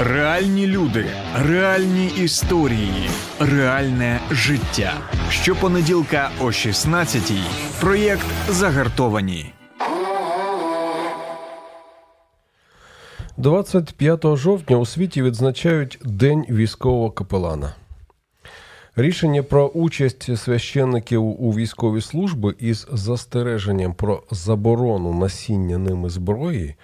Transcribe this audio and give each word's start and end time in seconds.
Реальні 0.00 0.66
люди, 0.66 1.06
реальні 1.34 2.06
історії, 2.06 3.10
реальне 3.40 4.20
життя. 4.30 4.94
Щопонеділка 5.30 6.30
о 6.40 6.44
16-й. 6.44 7.40
Проєкт 7.80 8.26
Загартовані. 8.48 9.52
25 13.36 14.36
жовтня 14.36 14.76
у 14.76 14.86
світі 14.86 15.22
відзначають 15.22 15.98
День 16.04 16.46
військового 16.50 17.10
капелана. 17.10 17.74
Рішення 18.96 19.42
про 19.42 19.66
участь 19.66 20.38
священників 20.38 21.24
у 21.24 21.50
військовій 21.50 22.00
службі 22.00 22.48
із 22.58 22.86
застереженням 22.92 23.94
про 23.94 24.22
заборону 24.30 25.14
носіння 25.14 25.78
ними 25.78 26.10
зброї 26.10 26.74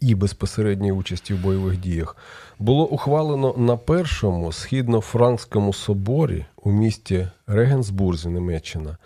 і 0.00 0.14
безпосередньої 0.14 0.92
участі 0.92 1.34
в 1.34 1.42
бойових 1.42 1.76
діях 1.76 2.16
було 2.58 2.86
ухвалено 2.86 3.54
на 3.56 3.76
першому 3.76 4.52
східно-франкському 4.52 5.72
соборі 5.72 6.46
у 6.56 6.70
місті 6.70 7.28
Регенсбурзі, 7.46 8.28
Німеччина 8.28 8.96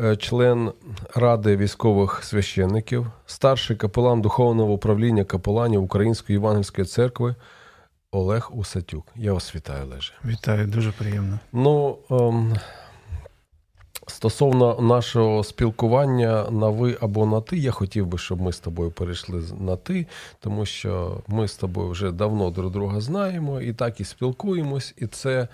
Е, 0.00 0.16
член 0.16 0.72
Ради 1.14 1.56
військових 1.56 2.24
священників, 2.24 3.06
старший 3.26 3.76
капелан 3.76 4.20
Духовного 4.20 4.72
управління 4.72 5.24
капеланів 5.24 5.82
Української 5.82 6.38
Євангельської 6.38 6.86
церкви 6.86 7.34
Олег 8.14 8.50
Усатюк. 8.52 9.06
Я 9.16 9.32
вас 9.32 9.54
вітаю, 9.54 9.84
Олеже. 9.84 10.12
Вітаю, 10.24 10.66
дуже 10.66 10.92
приємно. 10.92 11.38
Ну, 11.52 11.98
ем, 12.10 12.56
стосовно 14.06 14.80
нашого 14.80 15.44
спілкування 15.44 16.50
на 16.50 16.68
ви 16.68 16.98
або 17.00 17.26
на 17.26 17.40
ти, 17.40 17.56
я 17.56 17.70
хотів 17.70 18.06
би, 18.06 18.18
щоб 18.18 18.40
ми 18.40 18.52
з 18.52 18.58
тобою 18.58 18.90
перейшли 18.90 19.42
на 19.60 19.76
ти, 19.76 20.06
тому 20.40 20.66
що 20.66 21.22
ми 21.26 21.48
з 21.48 21.56
тобою 21.56 21.88
вже 21.88 22.12
давно 22.12 22.50
друг 22.50 22.72
друга 22.72 23.00
знаємо 23.00 23.60
і 23.60 23.72
так 23.72 24.00
і 24.00 24.04
спілкуємось, 24.04 24.94
і 24.96 25.06
це 25.06 25.48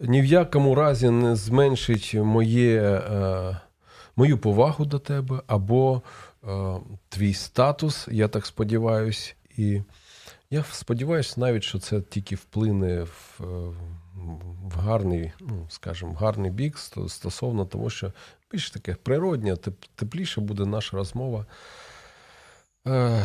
ні 0.00 0.20
в 0.20 0.24
якому 0.24 0.74
разі 0.74 1.10
не 1.10 1.36
зменшить 1.36 2.14
моє. 2.14 2.80
Е, 2.82 3.56
мою 4.16 4.38
повагу 4.38 4.84
до 4.84 4.98
тебе, 4.98 5.40
або 5.46 6.02
е, 6.44 6.76
твій 7.08 7.34
статус, 7.34 8.08
я 8.10 8.28
так 8.28 8.46
сподіваюся. 8.46 9.34
І 9.56 9.80
я 10.52 10.64
сподіваюся 10.72 11.40
навіть, 11.40 11.62
що 11.62 11.78
це 11.78 12.00
тільки 12.00 12.34
вплине 12.34 13.02
в 13.02 13.40
в 14.64 14.78
гарний, 14.78 15.32
ну, 15.40 15.66
скажімо, 15.70 16.12
гарний 16.12 16.50
бік 16.50 16.78
стосовно 17.08 17.64
того, 17.64 17.90
що 17.90 18.12
більш 18.50 18.70
таке 18.70 18.94
природня, 18.94 19.56
тепліше 19.94 20.40
буде 20.40 20.66
наша 20.66 20.96
розмова. 20.96 21.46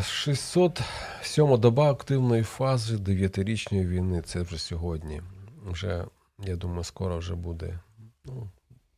607 0.03 1.53
е, 1.53 1.57
доба 1.57 1.91
активної 1.91 2.43
фази 2.43 2.95
9-річної 2.97 3.87
війни. 3.87 4.21
Це 4.21 4.41
вже 4.41 4.57
сьогодні. 4.57 5.21
Вже, 5.65 6.05
я 6.39 6.55
думаю, 6.55 6.83
скоро 6.83 7.17
вже 7.17 7.35
буде 7.35 7.79
ну, 8.25 8.49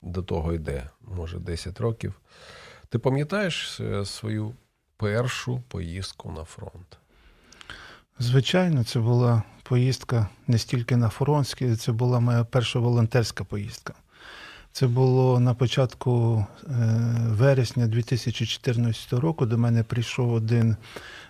до 0.01 0.23
того 0.23 0.53
йде, 0.53 0.89
може, 1.01 1.39
10 1.39 1.79
років. 1.79 2.21
Ти 2.89 2.99
пам'ятаєш 2.99 3.79
е, 3.79 4.05
свою 4.05 4.53
першу 4.97 5.61
поїздку 5.67 6.31
на 6.31 6.43
фронт? 6.43 6.99
Звичайно, 8.21 8.83
це 8.83 8.99
була 8.99 9.43
поїздка 9.63 10.27
не 10.47 10.57
стільки 10.57 10.97
на 10.97 11.09
фронт, 11.09 11.55
це 11.79 11.91
була 11.91 12.19
моя 12.19 12.43
перша 12.43 12.79
волонтерська 12.79 13.43
поїздка. 13.43 13.93
Це 14.71 14.87
було 14.87 15.39
на 15.39 15.53
початку 15.53 16.45
е, 16.63 16.69
вересня 17.27 17.87
2014 17.87 19.13
року. 19.13 19.45
До 19.45 19.57
мене 19.57 19.83
прийшов 19.83 20.33
один 20.33 20.75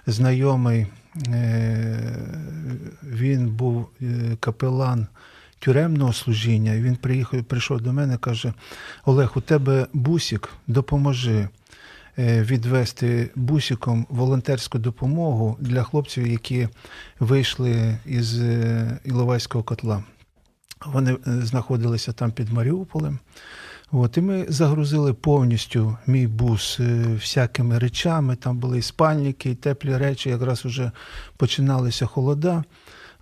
знайомий, 0.07 0.87
е, 1.27 2.15
він 3.03 3.49
був 3.49 3.87
капелан 4.39 5.07
тюремного 5.59 6.13
служіння. 6.13 6.75
Він 6.75 6.95
приїхав, 6.95 7.43
прийшов 7.43 7.81
до 7.81 7.93
мене 7.93 8.17
каже: 8.17 8.53
Олег, 9.05 9.31
у 9.35 9.41
тебе 9.41 9.87
бусік, 9.93 10.49
допоможи 10.67 11.37
е, 11.37 11.49
відвести 12.19 13.29
бусіком 13.35 14.05
волонтерську 14.09 14.79
допомогу 14.79 15.57
для 15.59 15.83
хлопців, 15.83 16.27
які 16.27 16.67
вийшли 17.19 17.97
із 18.05 18.39
е, 18.39 18.99
Іловайського 19.03 19.63
котла. 19.63 20.03
Вони 20.85 21.11
е, 21.11 21.17
знаходилися 21.25 22.11
там 22.11 22.31
під 22.31 22.53
Маріуполем. 22.53 23.19
От, 23.91 24.17
І 24.17 24.21
ми 24.21 24.45
загрузили 24.49 25.13
повністю 25.13 25.97
мій 26.07 26.27
бус 26.27 26.79
всякими 27.13 27.79
речами. 27.79 28.35
Там 28.35 28.57
були 28.57 28.77
і 28.77 28.81
спальники, 28.81 29.51
і 29.51 29.55
теплі 29.55 29.97
речі, 29.97 30.29
якраз 30.29 30.65
вже 30.65 30.91
починалися 31.37 32.05
холода. 32.05 32.63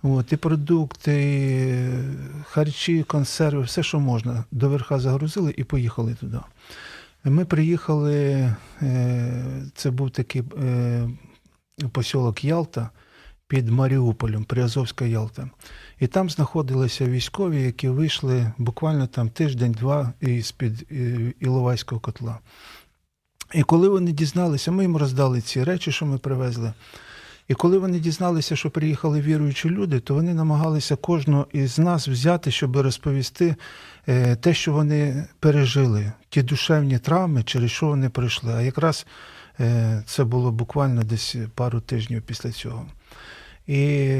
От, 0.02 0.32
І 0.32 0.36
продукти, 0.36 1.14
і 1.22 2.44
харчі, 2.44 3.02
консерви, 3.02 3.62
все, 3.62 3.82
що 3.82 4.00
можна, 4.00 4.44
до 4.50 4.68
верха 4.68 4.98
загрузили 4.98 5.54
і 5.56 5.64
поїхали 5.64 6.14
туди. 6.14 6.38
Ми 7.24 7.44
приїхали, 7.44 8.14
е, 8.82 9.66
це 9.74 9.90
був 9.90 10.10
такий 10.10 10.42
е, 10.62 11.08
посілок 11.92 12.44
Ялта 12.44 12.90
під 13.48 13.68
Маріуполем, 13.68 14.44
Приазовська 14.44 15.04
Ялта. 15.04 15.50
І 16.00 16.06
там 16.06 16.30
знаходилися 16.30 17.06
військові, 17.06 17.62
які 17.62 17.88
вийшли 17.88 18.52
буквально 18.58 19.06
там 19.06 19.30
тиждень-два 19.30 20.12
із-під 20.20 20.86
е, 20.90 21.32
Іловайського 21.40 22.00
котла. 22.00 22.38
І 23.54 23.62
коли 23.62 23.88
вони 23.88 24.12
дізналися, 24.12 24.70
ми 24.70 24.82
їм 24.82 24.96
роздали 24.96 25.40
ці 25.40 25.64
речі, 25.64 25.92
що 25.92 26.06
ми 26.06 26.18
привезли. 26.18 26.72
І 27.48 27.54
коли 27.54 27.78
вони 27.78 27.98
дізналися, 27.98 28.56
що 28.56 28.70
приїхали 28.70 29.20
віруючі 29.20 29.70
люди, 29.70 30.00
то 30.00 30.14
вони 30.14 30.34
намагалися 30.34 30.96
кожного 30.96 31.46
із 31.52 31.78
нас 31.78 32.08
взяти, 32.08 32.50
щоб 32.50 32.76
розповісти 32.76 33.56
е, 34.08 34.36
те, 34.36 34.54
що 34.54 34.72
вони 34.72 35.26
пережили, 35.40 36.12
ті 36.28 36.42
душевні 36.42 36.98
травми, 36.98 37.42
через 37.42 37.70
що 37.70 37.86
вони 37.86 38.08
пройшли. 38.08 38.52
А 38.54 38.62
якраз 38.62 39.06
е, 39.60 40.02
це 40.06 40.24
було 40.24 40.52
буквально 40.52 41.02
десь 41.02 41.36
пару 41.54 41.80
тижнів 41.80 42.22
після 42.22 42.50
цього. 42.50 42.86
І 43.66 44.10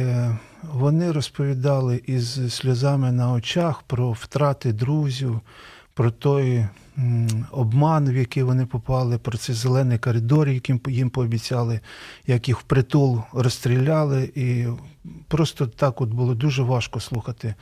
вони 0.63 1.13
розповідали 1.13 2.03
із 2.07 2.55
сльозами 2.55 3.13
на 3.13 3.33
очах 3.33 3.83
про 3.83 4.13
втрати 4.13 4.73
друзів, 4.73 5.41
про 5.99 6.11
той 6.11 6.67
обман, 7.51 8.11
в 8.11 8.17
який 8.17 8.43
вони 8.43 8.67
попали, 8.67 9.19
про 9.19 9.39
цей 9.39 9.55
зелений 9.55 9.99
коридор, 9.99 10.49
яким 10.49 10.81
їм 10.89 11.11
пообіцяли, 11.11 11.81
як 12.27 12.49
їх 12.49 12.61
впритул 12.61 13.23
розстріляли. 13.33 14.33
І 14.35 14.67
просто 15.29 15.67
так 15.67 16.01
от 16.01 16.09
було 16.09 16.35
дуже 16.35 16.63
важко 16.63 17.01
слухати 17.01 17.55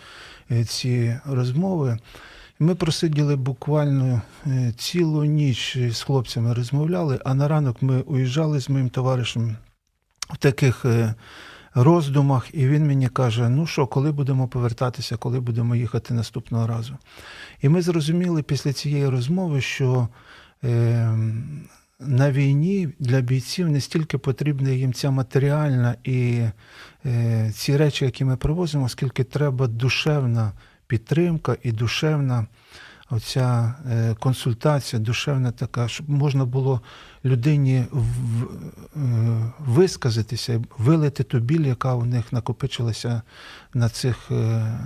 е, 0.50 0.64
ці 0.64 1.20
розмови. 1.24 1.98
Ми 2.58 2.74
просиділи 2.74 3.36
буквально 3.36 4.22
е, 4.46 4.72
цілу 4.76 5.24
ніч 5.24 5.78
з 5.90 6.02
хлопцями 6.02 6.54
розмовляли, 6.54 7.20
а 7.24 7.34
на 7.34 7.48
ранок 7.48 7.82
ми 7.82 8.00
уїжджали 8.00 8.60
з 8.60 8.68
моїм 8.68 8.88
товаришем 8.88 9.56
в 10.28 10.36
таких 10.36 10.84
е, 10.84 11.14
роздумах, 11.76 12.48
і 12.52 12.68
він 12.68 12.86
мені 12.86 13.08
каже: 13.08 13.48
ну 13.48 13.66
що, 13.66 13.86
коли 13.86 14.12
будемо 14.12 14.48
повертатися, 14.48 15.16
коли 15.16 15.40
будемо 15.40 15.76
їхати 15.76 16.14
наступного 16.14 16.66
разу. 16.66 16.96
І 17.62 17.68
ми 17.68 17.82
зрозуміли 17.82 18.42
після 18.42 18.72
цієї 18.72 19.08
розмови, 19.08 19.60
що 19.60 20.08
е, 20.64 21.18
на 22.00 22.32
війні 22.32 22.88
для 22.98 23.20
бійців 23.20 23.68
не 23.68 23.80
стільки 23.80 24.18
потрібна 24.18 24.70
їм 24.70 24.92
ця 24.92 25.10
матеріальна 25.10 25.96
і 26.04 26.42
е, 27.06 27.52
ці 27.54 27.76
речі, 27.76 28.04
які 28.04 28.24
ми 28.24 28.36
привозимо, 28.36 28.88
скільки 28.88 29.24
треба 29.24 29.66
душевна 29.66 30.52
підтримка 30.86 31.56
і 31.62 31.72
душевна 31.72 32.46
оця 33.10 33.74
е, 33.90 34.14
консультація, 34.18 35.02
душевна 35.02 35.52
така, 35.52 35.88
щоб 35.88 36.10
можна 36.10 36.44
було 36.44 36.80
людині 37.24 37.76
е, 37.76 37.86
висказатися, 39.58 40.62
вилити 40.78 41.22
ту 41.22 41.38
біль, 41.38 41.66
яка 41.66 41.94
у 41.94 42.04
них 42.04 42.32
накопичилася 42.32 43.22
на 43.74 43.88
цих, 43.88 44.30
е, 44.30 44.78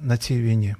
на 0.00 0.16
цій 0.16 0.42
війні. 0.42 0.74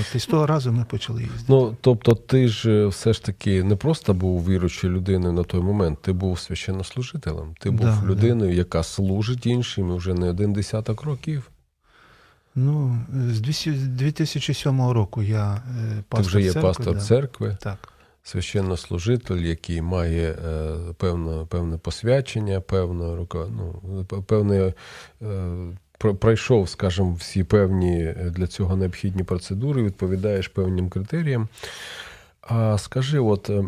От, 0.00 0.14
І 0.14 0.18
з 0.18 0.26
того 0.26 0.46
разу 0.46 0.72
ми 0.72 0.84
почали 0.84 1.22
їздити. 1.22 1.44
Ну, 1.48 1.76
тобто, 1.80 2.14
ти 2.14 2.48
ж 2.48 2.86
все 2.86 3.12
ж 3.12 3.24
таки 3.24 3.62
не 3.64 3.76
просто 3.76 4.14
був 4.14 4.46
віруючою 4.48 4.92
людиною 4.92 5.32
на 5.32 5.42
той 5.42 5.60
момент, 5.60 6.02
ти 6.02 6.12
був 6.12 6.38
священнослужителем. 6.38 7.54
Ти 7.60 7.70
був 7.70 7.86
Да, 7.86 8.02
людиною, 8.06 8.54
яка 8.54 8.82
служить 8.82 9.46
іншим 9.46 9.96
вже 9.96 10.14
не 10.14 10.30
один 10.30 10.52
десяток 10.52 11.02
років. 11.02 11.50
Ну, 12.54 12.98
з 13.32 13.40
2007 13.40 14.90
року 14.90 15.22
я 15.22 15.54
е, 15.54 16.02
Ти 16.16 16.22
вже 16.22 16.40
є 16.42 16.52
церкви, 16.52 16.68
пастор 16.68 16.94
да. 16.94 17.00
церкви, 17.00 17.56
Так. 17.60 17.92
священнослужитель, 18.22 19.36
який 19.36 19.82
має 19.82 20.30
е, 20.30 20.74
певне, 20.96 21.46
певне 21.48 21.78
посвячення, 21.78 22.60
певне, 22.60 23.04
рука- 23.04 23.48
ну, 23.82 24.04
певне, 24.04 24.72
е, 25.22 26.12
пройшов, 26.20 26.68
скажімо, 26.68 27.14
всі 27.14 27.44
певні 27.44 28.14
для 28.30 28.46
цього 28.46 28.76
необхідні 28.76 29.22
процедури, 29.22 29.82
відповідаєш 29.82 30.48
певним 30.48 30.88
критеріям. 30.88 31.48
А 32.40 32.78
скажи, 32.78 33.18
от 33.18 33.50
е, 33.50 33.64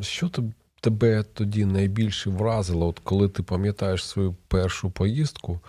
що 0.00 0.26
тоб- 0.26 0.52
тебе 0.80 1.22
тоді 1.34 1.64
найбільше 1.64 2.30
вразило, 2.30 2.86
от 2.88 2.98
коли 2.98 3.28
ти 3.28 3.42
пам'ятаєш 3.42 4.04
свою 4.04 4.34
першу 4.48 4.90
поїздку? 4.90 5.60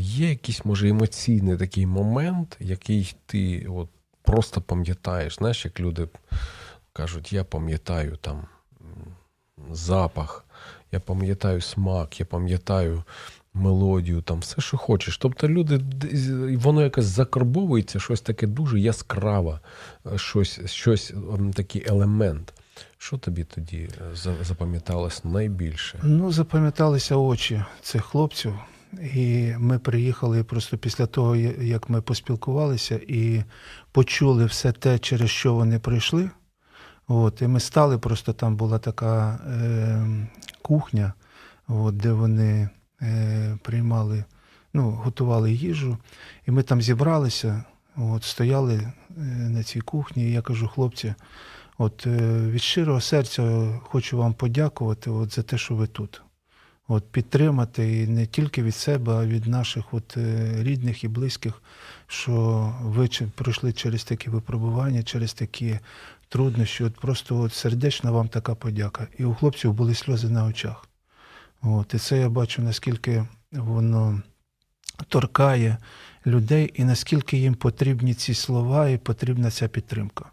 Є 0.00 0.28
якийсь, 0.28 0.64
може, 0.64 0.88
емоційний 0.88 1.56
такий 1.56 1.86
момент, 1.86 2.56
який 2.60 3.14
ти 3.26 3.66
от 3.66 3.88
просто 4.22 4.60
пам'ятаєш. 4.60 5.36
Знаєш, 5.36 5.64
як 5.64 5.80
люди 5.80 6.08
кажуть, 6.92 7.32
я 7.32 7.44
пам'ятаю 7.44 8.16
там 8.16 8.46
запах, 9.72 10.44
я 10.92 11.00
пам'ятаю 11.00 11.60
смак, 11.60 12.20
я 12.20 12.26
пам'ятаю 12.26 13.04
мелодію, 13.54 14.22
там 14.22 14.38
все, 14.38 14.60
що 14.60 14.76
хочеш. 14.76 15.18
Тобто 15.18 15.48
люди, 15.48 15.80
воно 16.56 16.82
якось 16.82 17.04
закарбовується, 17.04 18.00
щось 18.00 18.20
таке 18.20 18.46
дуже 18.46 18.80
яскраве, 18.80 19.60
е, 20.12 20.18
щось, 20.18 20.60
щось 20.70 21.14
такий 21.54 21.84
елемент. 21.88 22.52
Що 22.98 23.18
тобі 23.18 23.44
тоді 23.44 23.88
е, 24.26 24.34
запам'яталось 24.42 25.24
найбільше? 25.24 25.98
Ну, 26.02 26.32
запам'яталися 26.32 27.16
очі 27.16 27.64
цих 27.82 28.04
хлопців. 28.04 28.54
І 29.14 29.54
ми 29.58 29.78
приїхали 29.78 30.44
просто 30.44 30.78
після 30.78 31.06
того, 31.06 31.36
як 31.36 31.90
ми 31.90 32.02
поспілкувалися 32.02 33.00
і 33.08 33.44
почули 33.92 34.44
все 34.44 34.72
те, 34.72 34.98
через 34.98 35.30
що 35.30 35.54
вони 35.54 35.78
пройшли. 35.78 36.30
От, 37.08 37.42
і 37.42 37.46
ми 37.46 37.60
стали, 37.60 37.98
просто 37.98 38.32
там 38.32 38.56
була 38.56 38.78
така 38.78 39.34
е, 39.34 40.28
кухня, 40.62 41.12
от, 41.68 41.96
де 41.96 42.12
вони 42.12 42.68
е, 43.02 43.58
приймали, 43.62 44.24
ну, 44.72 44.90
готували 44.90 45.52
їжу. 45.52 45.98
І 46.46 46.50
ми 46.50 46.62
там 46.62 46.82
зібралися, 46.82 47.64
от, 47.96 48.24
стояли 48.24 48.74
е, 48.74 48.92
на 49.26 49.62
цій 49.62 49.80
кухні, 49.80 50.24
і 50.24 50.32
я 50.32 50.42
кажу, 50.42 50.68
хлопці, 50.68 51.14
от 51.78 52.06
е, 52.06 52.40
від 52.46 52.62
щирого 52.62 53.00
серця 53.00 53.68
хочу 53.82 54.18
вам 54.18 54.34
подякувати 54.34 55.10
от, 55.10 55.34
за 55.34 55.42
те, 55.42 55.58
що 55.58 55.74
ви 55.74 55.86
тут. 55.86 56.22
От, 56.92 57.04
підтримати 57.10 58.02
і 58.02 58.06
не 58.06 58.26
тільки 58.26 58.62
від 58.62 58.74
себе, 58.74 59.12
а 59.12 59.26
від 59.26 59.46
наших 59.46 59.94
от, 59.94 60.16
е, 60.16 60.52
рідних 60.62 61.04
і 61.04 61.08
близьких, 61.08 61.62
що 62.06 62.74
ви 62.82 63.08
пройшли 63.34 63.72
через 63.72 64.04
такі 64.04 64.30
випробування, 64.30 65.02
через 65.02 65.34
такі 65.34 65.78
труднощі. 66.28 66.84
От 66.84 67.00
просто 67.00 67.40
от 67.40 67.54
сердечна 67.54 68.10
вам 68.10 68.28
така 68.28 68.54
подяка. 68.54 69.06
І 69.18 69.24
у 69.24 69.34
хлопців 69.34 69.72
були 69.72 69.94
сльози 69.94 70.28
на 70.28 70.44
очах. 70.44 70.88
От, 71.62 71.94
і 71.94 71.98
це 71.98 72.18
я 72.18 72.28
бачу, 72.28 72.62
наскільки 72.62 73.26
воно 73.52 74.22
торкає 75.08 75.76
людей, 76.26 76.72
і 76.74 76.84
наскільки 76.84 77.36
їм 77.36 77.54
потрібні 77.54 78.14
ці 78.14 78.34
слова 78.34 78.88
і 78.88 78.98
потрібна 78.98 79.50
ця 79.50 79.68
підтримка. 79.68 80.30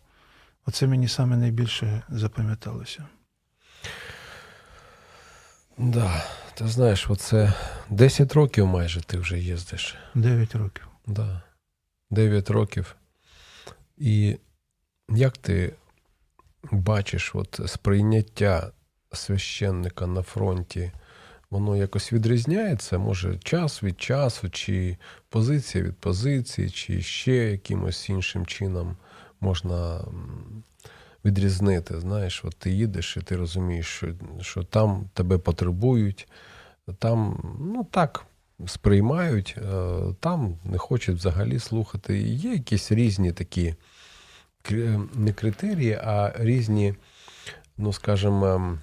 Оце 0.65 0.87
мені 0.87 1.07
саме 1.07 1.37
найбільше 1.37 2.01
запам'яталося. 2.09 3.03
Да, 5.77 6.23
ти 6.57 6.67
знаєш, 6.67 7.09
оце 7.09 7.53
10 7.89 8.33
років 8.33 8.67
майже 8.67 9.01
ти 9.01 9.17
вже 9.17 9.39
їздиш. 9.39 9.95
Дев'ять 10.15 10.55
років. 10.55 10.87
Да. 11.07 11.41
9 12.09 12.49
років. 12.49 12.95
І 13.97 14.37
як 15.09 15.37
ти 15.37 15.73
бачиш 16.71 17.31
от 17.35 17.59
сприйняття 17.65 18.71
священника 19.13 20.07
на 20.07 20.21
фронті, 20.21 20.91
воно 21.49 21.75
якось 21.75 22.13
відрізняється? 22.13 22.97
Може, 22.97 23.37
час 23.37 23.83
від 23.83 24.01
часу, 24.01 24.49
чи 24.49 24.97
позиція 25.29 25.83
від 25.83 25.97
позиції, 25.97 26.69
чи 26.69 27.01
ще 27.01 27.35
якимось 27.35 28.09
іншим 28.09 28.45
чином 28.45 28.97
можна 29.39 30.01
відрізнити? 31.27 31.99
Знаєш, 31.99 32.45
от 32.45 32.55
ти 32.55 32.71
їдеш 32.71 33.17
і 33.17 33.21
ти 33.21 33.35
розумієш, 33.35 33.87
що, 33.87 34.07
що 34.41 34.63
там 34.63 35.09
тебе 35.13 35.37
потребують, 35.37 36.27
там, 36.99 37.39
ну 37.59 37.87
так, 37.91 38.25
сприймають, 38.65 39.55
е, 39.57 39.99
там 40.19 40.57
не 40.63 40.77
хочуть 40.77 41.17
взагалі 41.17 41.59
слухати. 41.59 42.19
Є 42.19 42.51
якісь 42.51 42.91
різні 42.91 43.31
такі 43.31 43.75
не 45.13 45.33
критерії, 45.33 45.93
а 46.03 46.33
різні, 46.39 46.95
ну 47.77 47.93
скажімо, 47.93 48.77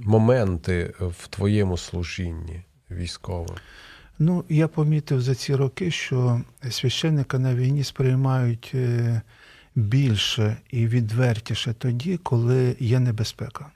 моменти 0.00 0.94
в 1.00 1.28
твоєму 1.28 1.76
служінні 1.76 2.62
військовим. 2.90 3.56
Ну, 4.18 4.44
я 4.48 4.68
помітив 4.68 5.20
за 5.20 5.34
ці 5.34 5.54
роки, 5.54 5.90
що 5.90 6.40
священника 6.70 7.38
на 7.38 7.54
війні 7.54 7.84
сприймають 7.84 8.72
е, 8.74 9.22
більше 9.76 10.56
і 10.70 10.86
відвертіше 10.86 11.74
тоді, 11.78 12.16
коли 12.16 12.76
є 12.80 13.00
небезпека. 13.00 13.66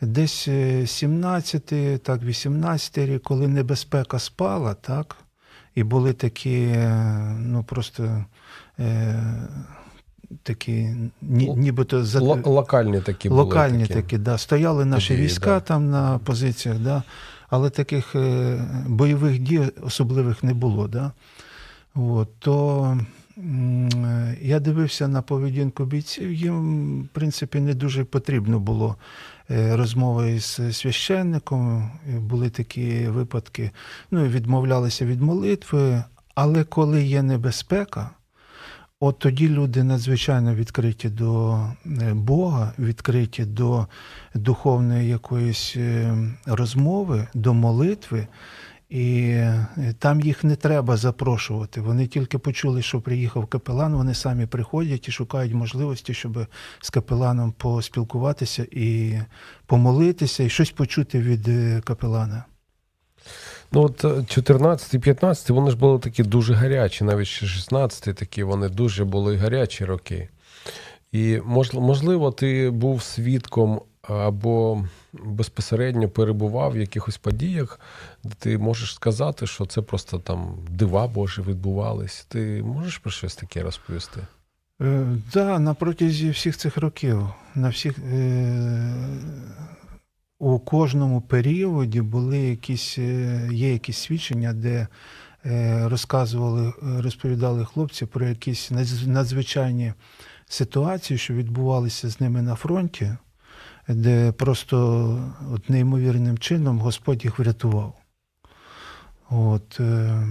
Десь 0.00 0.48
е, 0.48 0.86
17, 0.86 2.02
так, 2.02 2.22
18 2.22 2.98
рік, 2.98 3.22
коли 3.22 3.48
небезпека 3.48 4.18
спала, 4.18 4.74
так, 4.74 5.16
і 5.74 5.82
були 5.82 6.12
такі, 6.12 6.62
е, 6.62 7.36
ну 7.38 7.64
просто 7.64 8.24
е, 8.78 9.22
такі, 10.42 10.94
ні, 11.22 11.54
нібито 11.56 12.04
за, 12.04 12.18
Л- 12.18 12.42
локальні 12.44 13.00
такі 13.00 13.28
були. 13.28 13.42
локальні 13.42 13.86
такі, 13.86 14.18
да. 14.18 14.38
Стояли 14.38 14.84
наші 14.84 15.08
події, 15.08 15.26
війська 15.26 15.54
да. 15.54 15.60
там 15.60 15.90
на 15.90 16.18
позиціях, 16.18 16.78
да. 16.78 17.02
але 17.48 17.70
таких 17.70 18.14
е, 18.14 18.58
бойових 18.86 19.38
дій 19.38 19.60
особливих 19.82 20.42
не 20.42 20.54
було. 20.54 20.88
Да. 20.88 21.12
От, 21.94 22.28
то 22.38 22.84
е, 23.00 23.06
я 24.40 24.60
дивився 24.60 25.08
на 25.08 25.22
поведінку 25.22 25.84
бійців, 25.84 26.32
їм, 26.32 27.02
в 27.02 27.08
принципі, 27.08 27.60
не 27.60 27.74
дуже 27.74 28.04
потрібно 28.04 28.60
було 28.60 28.96
е, 29.50 29.76
розмови 29.76 30.32
із 30.32 30.60
священником. 30.72 31.90
Були 32.18 32.50
такі 32.50 33.06
випадки, 33.08 33.70
ну, 34.10 34.26
відмовлялися 34.26 35.06
від 35.06 35.22
молитви, 35.22 36.02
але 36.34 36.64
коли 36.64 37.04
є 37.04 37.22
небезпека, 37.22 38.10
От 39.04 39.18
тоді 39.18 39.48
люди 39.48 39.84
надзвичайно 39.84 40.54
відкриті 40.54 41.08
до 41.08 41.58
е, 41.86 42.14
Бога, 42.14 42.72
відкриті 42.78 43.44
до 43.44 43.86
духовної 44.34 45.08
якоїсь 45.08 45.74
е, 45.76 46.14
розмови, 46.46 47.28
до 47.34 47.54
молитви, 47.54 48.26
і 48.92 49.28
е, 49.30 49.66
там 49.98 50.20
їх 50.20 50.44
не 50.44 50.56
треба 50.56 50.96
запрошувати. 50.96 51.80
Вони 51.80 52.06
тільки 52.06 52.38
почули, 52.38 52.82
що 52.82 53.00
приїхав 53.00 53.46
капелан, 53.46 53.94
вони 53.94 54.14
самі 54.14 54.46
приходять 54.46 55.08
і 55.08 55.12
шукають 55.12 55.54
можливості, 55.54 56.14
щоб 56.14 56.46
з 56.80 56.90
капеланом 56.90 57.52
поспілкуватися 57.52 58.66
і 58.70 59.18
помолитися, 59.66 60.42
і 60.42 60.48
щось 60.48 60.70
почути 60.70 61.20
від 61.20 61.48
е, 61.48 61.80
капелана. 61.84 62.44
Ну, 63.72 63.82
от 63.82 64.04
14-15 64.04 65.52
вони 65.52 65.70
ж 65.70 65.76
були 65.76 65.98
такі 65.98 66.22
дуже 66.22 66.54
гарячі, 66.54 67.04
навіть 67.04 67.26
ще 67.26 67.46
16 67.46 68.16
такі, 68.16 68.42
вони 68.42 68.68
дуже 68.68 69.04
були 69.04 69.36
гарячі 69.36 69.84
роки. 69.84 70.28
І 71.12 71.40
можливо, 71.74 72.32
ти 72.32 72.70
був 72.70 73.02
свідком 73.02 73.80
або 74.02 74.84
безпосередньо 75.12 76.08
перебував 76.08 76.72
в 76.72 76.76
якихось 76.76 77.18
подіях, 77.18 77.80
де 78.24 78.34
ти 78.38 78.58
можеш 78.58 78.94
сказати, 78.94 79.46
що 79.46 79.66
це 79.66 79.82
просто 79.82 80.18
там 80.18 80.58
дива 80.70 81.06
Божі 81.06 81.42
відбувались. 81.42 82.24
Ти 82.28 82.62
можеш 82.62 82.98
про 82.98 83.10
щось 83.10 83.36
таке 83.36 83.62
розповісти? 83.62 84.20
Е, 84.82 85.06
да, 85.32 85.58
на 85.58 85.74
протязі 85.74 86.30
всіх 86.30 86.56
цих 86.56 86.76
років, 86.76 87.28
на 87.54 87.68
всіх, 87.68 87.98
е, 87.98 88.94
у 90.38 90.58
кожному 90.58 91.20
періоді 91.20 92.00
були 92.00 92.38
якісь, 92.38 92.98
е, 92.98 93.48
є 93.52 93.72
якісь 93.72 93.98
свідчення, 93.98 94.52
де 94.52 94.86
е, 95.46 95.88
розказували, 95.88 96.72
розповідали 96.82 97.64
хлопці 97.64 98.06
про 98.06 98.28
якісь 98.28 98.72
надз- 98.72 99.06
надзвичайні 99.06 99.92
ситуації, 100.46 101.18
що 101.18 101.34
відбувалися 101.34 102.08
з 102.08 102.20
ними 102.20 102.42
на 102.42 102.54
фронті, 102.54 103.16
де 103.94 104.32
просто 104.32 105.18
от 105.52 105.70
неймовірним 105.70 106.38
чином 106.38 106.78
Господь 106.78 107.24
їх 107.24 107.38
врятував. 107.38 107.94
От, 109.30 109.80
е, 109.80 110.26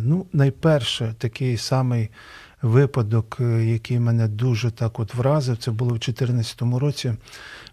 Ну, 0.00 0.26
найперше, 0.32 1.14
такий 1.18 1.56
самий 1.56 2.10
випадок, 2.62 3.36
який 3.60 3.98
мене 3.98 4.28
дуже 4.28 4.70
так 4.70 5.00
от 5.00 5.14
вразив, 5.14 5.56
це 5.56 5.70
було 5.70 5.90
в 5.90 5.98
2014 5.98 6.62
році, 6.78 7.14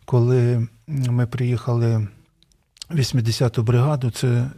коли 0.05 0.67
ми 0.87 1.27
приїхали 1.27 2.07
в 2.89 2.95
80-ту 2.95 3.63
бригаду, 3.63 4.11
це 4.11 4.49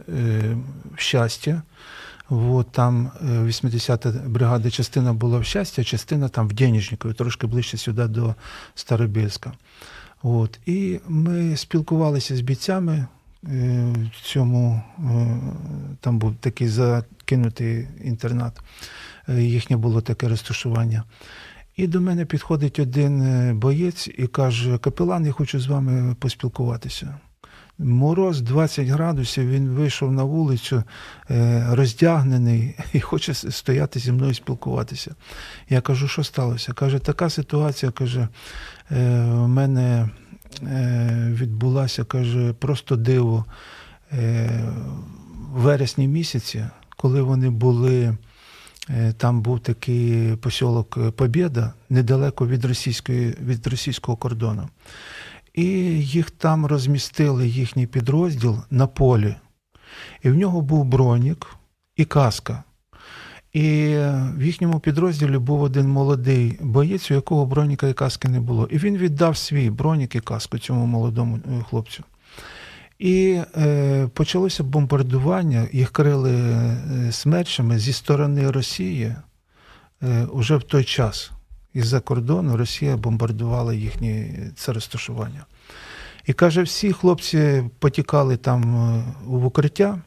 щастя. 0.96 1.62
От, 2.32 2.70
там 2.70 3.10
80-та 3.24 4.08
е, 4.08 4.12
бригада 4.12 4.70
частина 4.70 5.12
була 5.12 5.38
в 5.38 5.44
щастя, 5.44 5.84
частина 5.84 6.28
там 6.28 6.48
в 6.48 6.52
Денежникові, 6.52 7.12
трошки 7.12 7.46
ближче 7.46 7.76
сюди 7.76 8.06
до 8.06 8.34
Старобільська. 8.74 9.52
От. 10.22 10.60
І 10.66 11.00
ми 11.08 11.56
спілкувалися 11.56 12.36
з 12.36 12.40
бійцями. 12.40 13.06
Е, 13.44 13.92
в 14.16 14.22
цьому 14.22 14.82
е, 14.98 15.36
там 16.00 16.18
був 16.18 16.34
такий 16.40 16.68
закинутий 16.68 17.88
інтернат, 18.04 18.60
їхнє 19.28 19.76
було 19.76 20.00
таке 20.00 20.28
розташування. 20.28 21.04
І 21.76 21.86
до 21.86 22.00
мене 22.00 22.24
підходить 22.24 22.78
один 22.78 23.58
боєць 23.58 24.08
і 24.18 24.26
каже: 24.26 24.78
Капелан, 24.78 25.26
я 25.26 25.32
хочу 25.32 25.60
з 25.60 25.66
вами 25.66 26.14
поспілкуватися. 26.14 27.18
Мороз 27.78 28.40
20 28.40 28.86
градусів, 28.86 29.50
він 29.50 29.68
вийшов 29.68 30.12
на 30.12 30.24
вулицю 30.24 30.84
е, 31.30 31.66
роздягнений 31.70 32.74
і 32.92 33.00
хоче 33.00 33.34
стояти 33.34 34.00
зі 34.00 34.12
мною 34.12 34.34
спілкуватися. 34.34 35.14
Я 35.68 35.80
кажу, 35.80 36.08
що 36.08 36.24
сталося? 36.24 36.72
Каже, 36.72 36.98
така 36.98 37.30
ситуація, 37.30 37.92
каже, 37.92 38.28
у 38.90 38.94
«Е, 38.94 39.26
мене 39.46 40.08
е, 40.62 41.28
відбулася, 41.32 42.04
каже, 42.04 42.52
просто 42.52 42.96
диво 42.96 43.44
в 45.52 45.60
вересні 45.60 46.08
місяці, 46.08 46.64
коли 46.96 47.22
вони 47.22 47.50
були. 47.50 48.16
Там 49.16 49.42
був 49.42 49.60
такий 49.60 50.36
посілок 50.36 51.12
Побєда 51.12 51.72
недалеко 51.90 52.46
від 52.46 52.64
російської, 52.64 53.36
від 53.46 53.66
російського 53.66 54.16
кордону. 54.16 54.68
І 55.54 55.64
їх 56.00 56.30
там 56.30 56.66
розмістили 56.66 57.48
їхній 57.48 57.86
підрозділ 57.86 58.58
на 58.70 58.86
полі. 58.86 59.36
І 60.22 60.30
в 60.30 60.34
нього 60.34 60.60
був 60.60 60.84
бронік 60.84 61.56
і 61.96 62.04
каска. 62.04 62.64
І 63.52 63.96
в 64.36 64.42
їхньому 64.42 64.80
підрозділі 64.80 65.38
був 65.38 65.62
один 65.62 65.88
молодий 65.88 66.58
боєць, 66.60 67.10
у 67.10 67.14
якого 67.14 67.46
броніка 67.46 67.88
і 67.88 67.94
каски 67.94 68.28
не 68.28 68.40
було. 68.40 68.68
І 68.70 68.78
він 68.78 68.96
віддав 68.96 69.36
свій 69.36 69.70
бронік 69.70 70.14
і 70.14 70.20
каску 70.20 70.58
цьому 70.58 70.86
молодому 70.86 71.36
е, 71.36 71.62
хлопцю. 71.68 72.04
І 72.98 73.40
е, 73.56 74.08
почалося 74.14 74.62
бомбардування, 74.62 75.68
їх 75.72 75.90
крили 75.90 76.32
е, 76.32 77.12
смерчами 77.12 77.78
зі 77.78 77.92
сторони 77.92 78.50
Росії 78.50 79.14
е, 80.02 80.24
уже 80.24 80.56
в 80.56 80.62
той 80.62 80.84
час 80.84 81.32
із-за 81.74 82.00
кордону 82.00 82.56
Росія 82.56 82.96
бомбардувала 82.96 83.74
їхнє 83.74 84.34
це 84.56 84.72
розташування. 84.72 85.44
І 86.26 86.32
каже, 86.32 86.62
всі 86.62 86.92
хлопці 86.92 87.64
потікали 87.78 88.36
там 88.36 88.76
е, 88.76 89.04
в 89.24 89.46
укриття, 89.46 89.98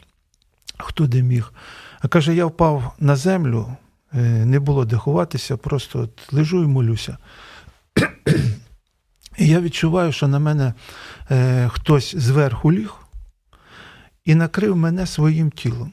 хто 0.77 1.07
де 1.07 1.22
міг. 1.22 1.53
А 2.00 2.07
каже, 2.07 2.36
я 2.36 2.45
впав 2.45 2.95
на 3.00 3.15
землю, 3.15 3.75
е, 4.13 4.19
не 4.45 4.60
було 4.60 4.86
де 4.86 4.98
ховатися, 4.98 5.57
просто 5.57 6.00
от 6.00 6.34
лежу 6.34 6.63
і 6.63 6.67
молюся. 6.67 7.17
І 9.38 9.48
я 9.48 9.62
відчуваю, 9.62 10.12
що 10.12 10.27
на 10.27 10.39
мене 10.39 10.74
е, 11.31 11.69
хтось 11.69 12.15
зверху 12.15 12.72
ліг 12.72 12.95
і 14.25 14.36
накрив 14.36 14.75
мене 14.75 15.05
своїм 15.05 15.51
тілом. 15.51 15.91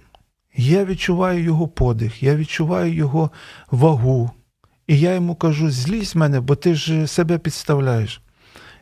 Я 0.56 0.84
відчуваю 0.84 1.42
його 1.42 1.68
подих, 1.68 2.22
я 2.22 2.36
відчуваю 2.36 2.94
його 2.94 3.30
вагу, 3.70 4.30
і 4.86 4.98
я 4.98 5.14
йому 5.14 5.34
кажу: 5.34 5.70
злізь 5.70 6.16
мене, 6.16 6.40
бо 6.40 6.56
ти 6.56 6.74
ж 6.74 7.06
себе 7.06 7.38
підставляєш. 7.38 8.22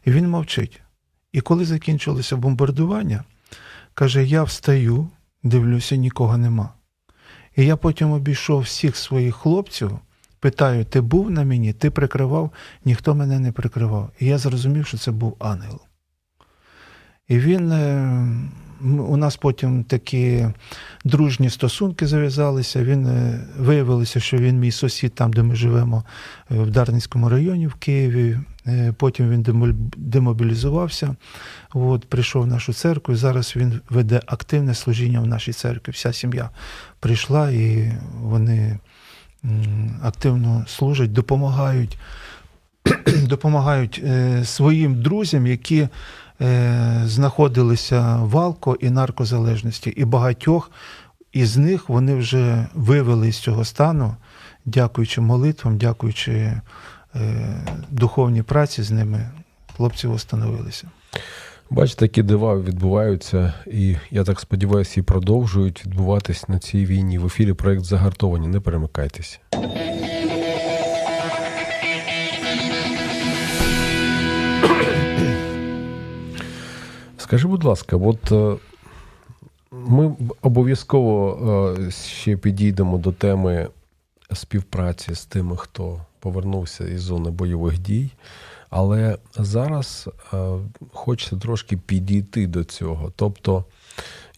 І 0.04 0.10
він 0.10 0.28
мовчить. 0.28 0.80
І 1.32 1.40
коли 1.40 1.64
закінчилося 1.64 2.36
бомбардування, 2.36 3.24
каже: 3.94 4.24
Я 4.24 4.42
встаю, 4.42 5.08
дивлюся, 5.42 5.96
нікого 5.96 6.38
нема. 6.38 6.74
І 7.56 7.64
я 7.64 7.76
потім 7.76 8.12
обійшов 8.12 8.60
всіх 8.60 8.96
своїх 8.96 9.36
хлопців, 9.36 9.98
питаю: 10.40 10.84
ти 10.84 11.00
був 11.00 11.30
на 11.30 11.44
мені, 11.44 11.72
ти 11.72 11.90
прикривав, 11.90 12.50
ніхто 12.84 13.14
мене 13.14 13.38
не 13.38 13.52
прикривав. 13.52 14.10
І 14.20 14.26
я 14.26 14.38
зрозумів, 14.38 14.86
що 14.86 14.98
це 14.98 15.10
був 15.10 15.36
ангел. 15.38 15.80
І 17.28 17.38
він 17.38 17.72
е, 17.72 18.26
у 18.84 19.16
нас 19.16 19.36
потім 19.36 19.84
такі 19.84 20.46
дружні 21.04 21.50
стосунки 21.50 22.06
зав'язалися. 22.06 22.84
Він 22.84 23.06
е, 23.06 23.40
виявилося, 23.58 24.20
що 24.20 24.36
він 24.36 24.58
мій 24.58 24.70
сусід, 24.70 25.14
там, 25.14 25.32
де 25.32 25.42
ми 25.42 25.54
живемо, 25.54 26.04
е, 26.50 26.54
в 26.54 26.70
Дарницькому 26.70 27.28
районі 27.28 27.66
в 27.66 27.74
Києві. 27.74 28.38
Е, 28.66 28.94
потім 28.98 29.30
він 29.30 29.46
демобілізувався, 29.96 31.16
от, 31.74 32.04
прийшов 32.04 32.42
в 32.42 32.46
нашу 32.46 32.72
церкву. 32.72 33.16
Зараз 33.16 33.56
він 33.56 33.80
веде 33.90 34.20
активне 34.26 34.74
служіння 34.74 35.20
в 35.20 35.26
нашій 35.26 35.52
церкві. 35.52 35.92
Вся 35.92 36.12
сім'я 36.12 36.50
прийшла 37.00 37.50
і 37.50 37.92
вони 38.20 38.78
активно 40.02 40.64
служать, 40.68 41.12
допомагають. 41.12 41.98
Допомагають 43.22 44.02
своїм 44.44 45.02
друзям, 45.02 45.46
які 45.46 45.88
знаходилися 47.04 48.16
в 48.16 48.38
алко 48.38 48.76
і 48.80 48.90
наркозалежності, 48.90 49.90
і 49.90 50.04
багатьох 50.04 50.70
із 51.32 51.56
них 51.56 51.88
вони 51.88 52.14
вже 52.14 52.66
вивели 52.74 53.32
з 53.32 53.38
цього 53.38 53.64
стану, 53.64 54.16
дякуючи 54.64 55.20
молитвам, 55.20 55.78
дякуючи 55.78 56.32
е, 56.32 56.60
духовній 57.90 58.42
праці 58.42 58.82
з 58.82 58.90
ними, 58.90 59.30
хлопці 59.76 60.08
встановилися. 60.08 60.88
Бачите, 61.70 62.00
такі 62.00 62.22
дива 62.22 62.60
відбуваються, 62.60 63.54
і 63.66 63.96
я 64.10 64.24
так 64.24 64.40
сподіваюся, 64.40 65.00
і 65.00 65.02
продовжують 65.02 65.86
відбуватись 65.86 66.48
на 66.48 66.58
цій 66.58 66.86
війні. 66.86 67.18
В 67.18 67.26
ефірі 67.26 67.52
проект 67.52 67.84
загартовані. 67.84 68.48
Не 68.48 68.60
перемикайтеся. 68.60 69.38
Скажи, 77.30 77.48
будь 77.48 77.64
ласка, 77.64 77.96
от 77.96 78.32
е, 78.32 78.56
ми 79.70 80.16
обов'язково 80.42 81.38
е, 81.78 81.90
ще 81.90 82.36
підійдемо 82.36 82.98
до 82.98 83.12
теми 83.12 83.68
співпраці 84.32 85.14
з 85.14 85.24
тими, 85.24 85.56
хто 85.56 86.00
повернувся 86.20 86.88
із 86.88 87.00
зони 87.00 87.30
бойових 87.30 87.78
дій. 87.78 88.10
Але 88.70 89.18
зараз 89.34 90.08
е, 90.32 90.36
хочеться 90.92 91.36
трошки 91.36 91.76
підійти 91.76 92.46
до 92.46 92.64
цього. 92.64 93.12
Тобто 93.16 93.64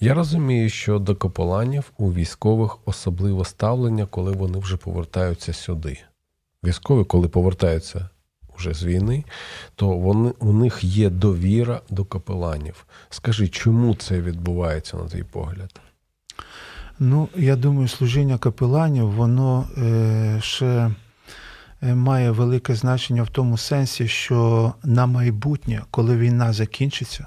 я 0.01 0.15
розумію, 0.15 0.69
що 0.69 0.99
до 0.99 1.17
капеланів 1.17 1.93
у 1.99 2.13
військових 2.13 2.79
особливе 2.85 3.45
ставлення, 3.45 4.07
коли 4.07 4.33
вони 4.33 4.59
вже 4.59 4.77
повертаються 4.77 5.53
сюди. 5.53 5.99
Військові, 6.65 7.05
коли 7.05 7.29
повертаються 7.29 8.09
вже 8.63 8.75
з 8.75 8.85
війни, 8.85 9.25
то 9.75 9.89
вони, 9.89 10.33
у 10.39 10.53
них 10.53 10.85
є 10.85 11.11
довіра 11.11 11.81
до 11.91 12.05
капеланів. 12.05 12.87
Скажи, 13.11 13.49
чому 13.49 13.95
це 13.95 14.21
відбувається 14.21 14.97
на 14.97 15.05
твій 15.05 15.23
погляд? 15.23 15.81
Ну, 16.99 17.29
я 17.37 17.57
думаю, 17.57 17.89
служіння 17.89 18.39
капеланів, 18.39 19.11
воно 19.11 19.69
е, 19.79 20.39
ще 20.43 20.91
е, 21.83 21.95
має 21.95 22.31
велике 22.31 22.75
значення 22.75 23.23
в 23.23 23.29
тому 23.29 23.57
сенсі, 23.57 24.09
що 24.09 24.73
на 24.85 25.07
майбутнє, 25.07 25.83
коли 25.91 26.17
війна 26.17 26.53
закінчиться, 26.53 27.27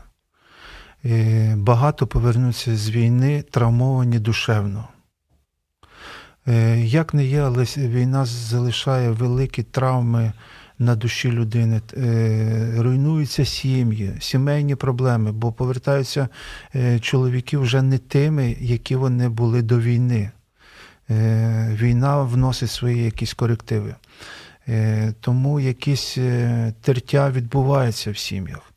е, 1.06 1.56
багато 1.56 2.08
повернуться 2.08 2.76
з 2.76 2.90
війни 2.90 3.42
травмовані 3.42 4.20
душевно. 4.20 4.88
Е, 6.48 6.80
як 6.80 7.14
не 7.14 7.26
є, 7.26 7.42
але 7.42 7.64
війна 7.78 8.26
залишає 8.26 9.10
великі 9.10 9.64
травми 9.64 10.34
на 10.80 10.96
душі 10.96 11.32
людини, 11.32 11.82
е, 11.98 12.74
руйнуються 12.78 13.46
сім'ї, 13.46 14.14
сімейні 14.20 14.76
проблеми, 14.76 15.32
бо 15.32 15.52
повертаються 15.52 16.30
е, 16.76 17.00
чоловіки 17.00 17.58
вже 17.58 17.82
не 17.82 17.98
тими, 17.98 18.56
які 18.60 18.96
вони 18.96 19.30
були 19.30 19.62
до 19.62 19.80
війни. 19.80 20.32
Е, 21.10 21.78
війна 21.82 22.22
вносить 22.22 22.72
свої 22.72 23.04
якісь 23.04 23.34
корективи. 23.34 23.96
Тому 25.20 25.60
якісь 25.60 26.18
тертя 26.82 27.32
відбуваються 27.32 28.12
в 28.12 28.18
сім'ях. 28.18 28.74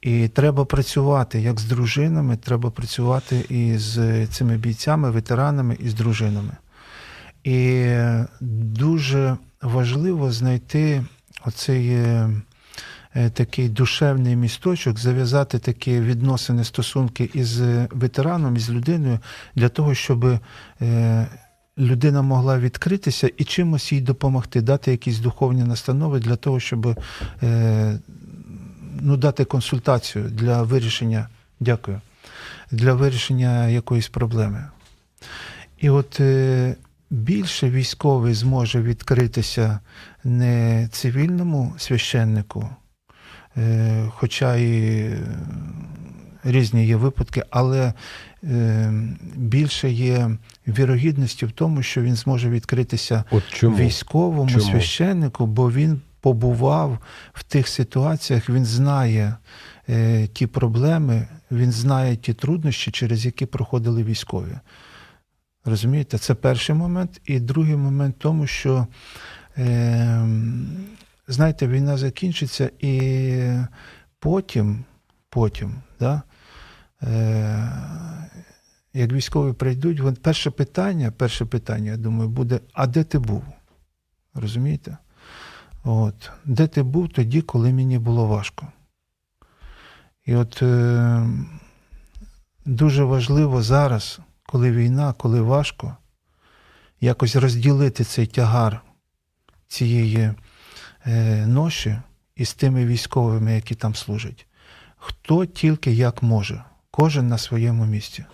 І 0.00 0.28
треба 0.28 0.64
працювати 0.64 1.40
як 1.40 1.60
з 1.60 1.64
дружинами, 1.64 2.36
треба 2.36 2.70
працювати 2.70 3.44
і 3.48 3.78
з 3.78 4.26
цими 4.26 4.56
бійцями, 4.56 5.10
ветеранами 5.10 5.76
і 5.80 5.88
з 5.88 5.94
дружинами. 5.94 6.52
І 7.44 7.86
дуже 8.40 9.36
важливо 9.62 10.32
знайти 10.32 11.04
оцей 11.44 11.88
е, 11.90 13.30
такий 13.30 13.68
душевний 13.68 14.36
місточок, 14.36 14.98
зав'язати 14.98 15.58
такі 15.58 16.00
відносини, 16.00 16.64
стосунки 16.64 17.30
із 17.34 17.60
ветераном, 17.90 18.56
із 18.56 18.70
людиною, 18.70 19.18
для 19.54 19.68
того, 19.68 19.94
щоб 19.94 20.40
е, 20.82 21.26
людина 21.78 22.22
могла 22.22 22.58
відкритися 22.58 23.30
і 23.36 23.44
чимось 23.44 23.92
їй 23.92 24.00
допомогти, 24.00 24.60
дати 24.60 24.90
якісь 24.90 25.18
духовні 25.18 25.64
настанови 25.64 26.20
для 26.20 26.36
того, 26.36 26.60
щоб 26.60 26.98
е, 27.42 27.98
ну, 29.00 29.16
дати 29.16 29.44
консультацію 29.44 30.24
для 30.24 30.62
вирішення, 30.62 31.28
дякую, 31.60 32.00
для 32.70 32.94
вирішення 32.94 33.68
якоїсь 33.68 34.08
проблеми. 34.08 34.64
І 35.78 35.90
от 35.90 36.20
більше 37.10 37.70
військовий 37.70 38.34
зможе 38.34 38.82
відкритися 38.82 39.80
не 40.24 40.88
цивільному 40.92 41.74
священнику, 41.78 42.68
е, 43.56 44.06
хоча 44.14 44.56
і 44.56 45.10
різні 46.44 46.86
є 46.86 46.96
випадки, 46.96 47.42
але 47.50 47.92
е, 48.44 48.92
більше 49.36 49.90
є 49.90 50.30
вірогідності 50.68 51.46
в 51.46 51.52
тому, 51.52 51.82
що 51.82 52.02
він 52.02 52.14
зможе 52.14 52.50
відкритися 52.50 53.24
От 53.30 53.42
чому? 53.48 53.76
військовому 53.76 54.50
чому? 54.50 54.64
священнику, 54.64 55.46
бо 55.46 55.72
він 55.72 56.00
побував 56.20 56.98
в 57.32 57.42
тих 57.42 57.68
ситуаціях, 57.68 58.48
він 58.48 58.64
знає 58.64 59.36
е, 59.88 60.26
ті 60.26 60.46
проблеми, 60.46 61.26
він 61.50 61.72
знає 61.72 62.16
ті 62.16 62.34
труднощі, 62.34 62.90
через 62.90 63.26
які 63.26 63.46
проходили 63.46 64.02
військові. 64.04 64.58
Розумієте, 65.68 66.18
це 66.18 66.34
перший 66.34 66.74
момент. 66.74 67.20
І 67.24 67.40
другий 67.40 67.76
момент 67.76 68.16
в 68.16 68.18
тому, 68.18 68.46
що, 68.46 68.86
е, 69.58 70.28
знаєте, 71.28 71.68
війна 71.68 71.96
закінчиться, 71.96 72.70
і 72.78 73.42
потім, 74.18 74.84
потім, 75.30 75.74
да, 76.00 76.22
е, 77.02 77.72
як 78.94 79.12
військові 79.12 79.52
прийдуть, 79.52 80.00
вон, 80.00 80.14
перше 80.14 80.50
питання, 80.50 81.10
перше 81.10 81.44
питання, 81.44 81.90
я 81.90 81.96
думаю, 81.96 82.28
буде: 82.28 82.60
а 82.72 82.86
де 82.86 83.04
ти 83.04 83.18
був? 83.18 83.44
Розумієте? 84.34 84.96
От, 85.84 86.30
Де 86.44 86.66
ти 86.66 86.82
був 86.82 87.08
тоді, 87.08 87.42
коли 87.42 87.72
мені 87.72 87.98
було 87.98 88.26
важко? 88.26 88.66
І 90.24 90.34
от 90.34 90.62
е, 90.62 91.26
дуже 92.64 93.04
важливо 93.04 93.62
зараз 93.62 94.20
коли 94.50 94.70
війна, 94.70 95.12
коли 95.12 95.40
важко, 95.40 95.96
якось 97.00 97.36
розділити 97.36 98.04
цей 98.04 98.26
тягар 98.26 98.80
цієї 99.66 100.30
е, 101.06 101.46
ноші 101.46 101.98
із 102.36 102.54
тими 102.54 102.86
військовими, 102.86 103.54
які 103.54 103.74
там 103.74 103.94
служать. 103.94 104.46
Хто 104.96 105.46
тільки 105.46 105.92
як 105.92 106.22
може, 106.22 106.64
кожен 106.90 107.28
на 107.28 107.38
своєму 107.38 107.86
місці. 107.86 108.24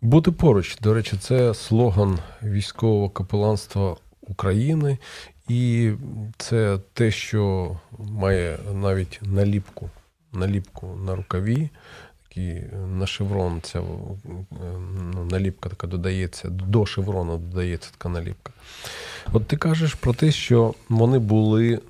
Бути 0.00 0.30
поруч, 0.30 0.78
до 0.78 0.94
речі, 0.94 1.16
це 1.20 1.54
слоган 1.54 2.18
військового 2.42 3.10
капеланства 3.10 3.96
України, 4.20 4.98
і 5.48 5.92
це 6.38 6.78
те, 6.92 7.10
що 7.10 7.76
має 7.98 8.58
навіть 8.74 9.20
наліпку, 9.22 9.90
наліпку 10.32 10.96
на 10.96 11.14
рукаві 11.14 11.70
такий 12.30 12.62
на 12.96 13.06
шеврон 13.06 13.60
ця 13.62 13.80
ну, 15.14 15.24
наліпка 15.30 15.68
така 15.68 15.86
додається, 15.86 16.48
до 16.48 16.86
шеврону 16.86 17.38
додається 17.38 17.90
така 17.90 18.08
наліпка. 18.08 18.52
От 19.32 19.46
ти 19.46 19.56
кажеш 19.56 19.94
про 19.94 20.14
те, 20.14 20.32
що 20.32 20.74
вони 20.88 21.18
були 21.18 21.80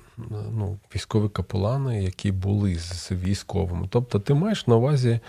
ну, 0.57 0.77
військові 0.95 1.29
капелани, 1.29 2.03
які 2.03 2.31
були 2.31 2.79
з 2.79 3.11
військовими. 3.11 3.87
Тобто 3.89 4.19
ти 4.19 4.33
маєш 4.33 4.67
на 4.67 4.75
увазі 4.75 5.19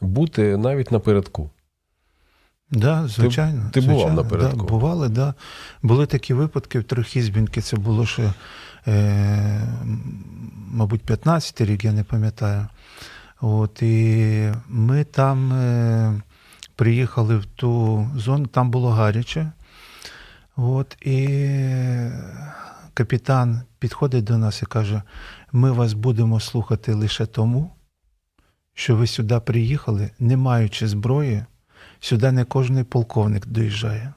бути 0.00 0.56
навіть 0.56 0.92
напередку. 0.92 1.50
Да, 2.70 3.08
звичайно. 3.08 3.62
Ти, 3.64 3.70
ти 3.70 3.80
звичайно, 3.80 4.10
бував 4.10 4.24
напередку? 4.24 4.66
Да, 4.66 4.72
бували, 4.72 5.08
да. 5.08 5.34
Були 5.82 6.06
такі 6.06 6.34
випадки 6.34 6.78
в 6.78 6.84
Трохізбінки, 6.84 7.60
це 7.60 7.76
було 7.76 8.06
ще, 8.06 8.32
е, 8.86 9.68
мабуть, 10.70 11.04
15-й 11.04 11.64
рік, 11.64 11.84
я 11.84 11.92
не 11.92 12.04
пам'ятаю. 12.04 12.66
От, 13.44 13.82
І 13.82 14.52
ми 14.68 15.04
там 15.04 15.52
е, 15.52 16.22
приїхали 16.76 17.38
в 17.38 17.44
ту 17.44 18.06
зону, 18.16 18.46
там 18.46 18.70
було 18.70 18.90
гаряче. 18.90 19.52
От, 20.56 20.96
І 21.00 21.28
капітан 22.94 23.62
підходить 23.78 24.24
до 24.24 24.38
нас 24.38 24.62
і 24.62 24.66
каже: 24.66 25.02
ми 25.52 25.72
вас 25.72 25.92
будемо 25.92 26.40
слухати 26.40 26.94
лише 26.94 27.26
тому, 27.26 27.70
що 28.74 28.96
ви 28.96 29.06
сюди 29.06 29.40
приїхали, 29.40 30.10
не 30.18 30.36
маючи 30.36 30.88
зброї, 30.88 31.44
сюди 32.00 32.32
не 32.32 32.44
кожен 32.44 32.84
полковник 32.84 33.46
доїжджає. 33.46 34.12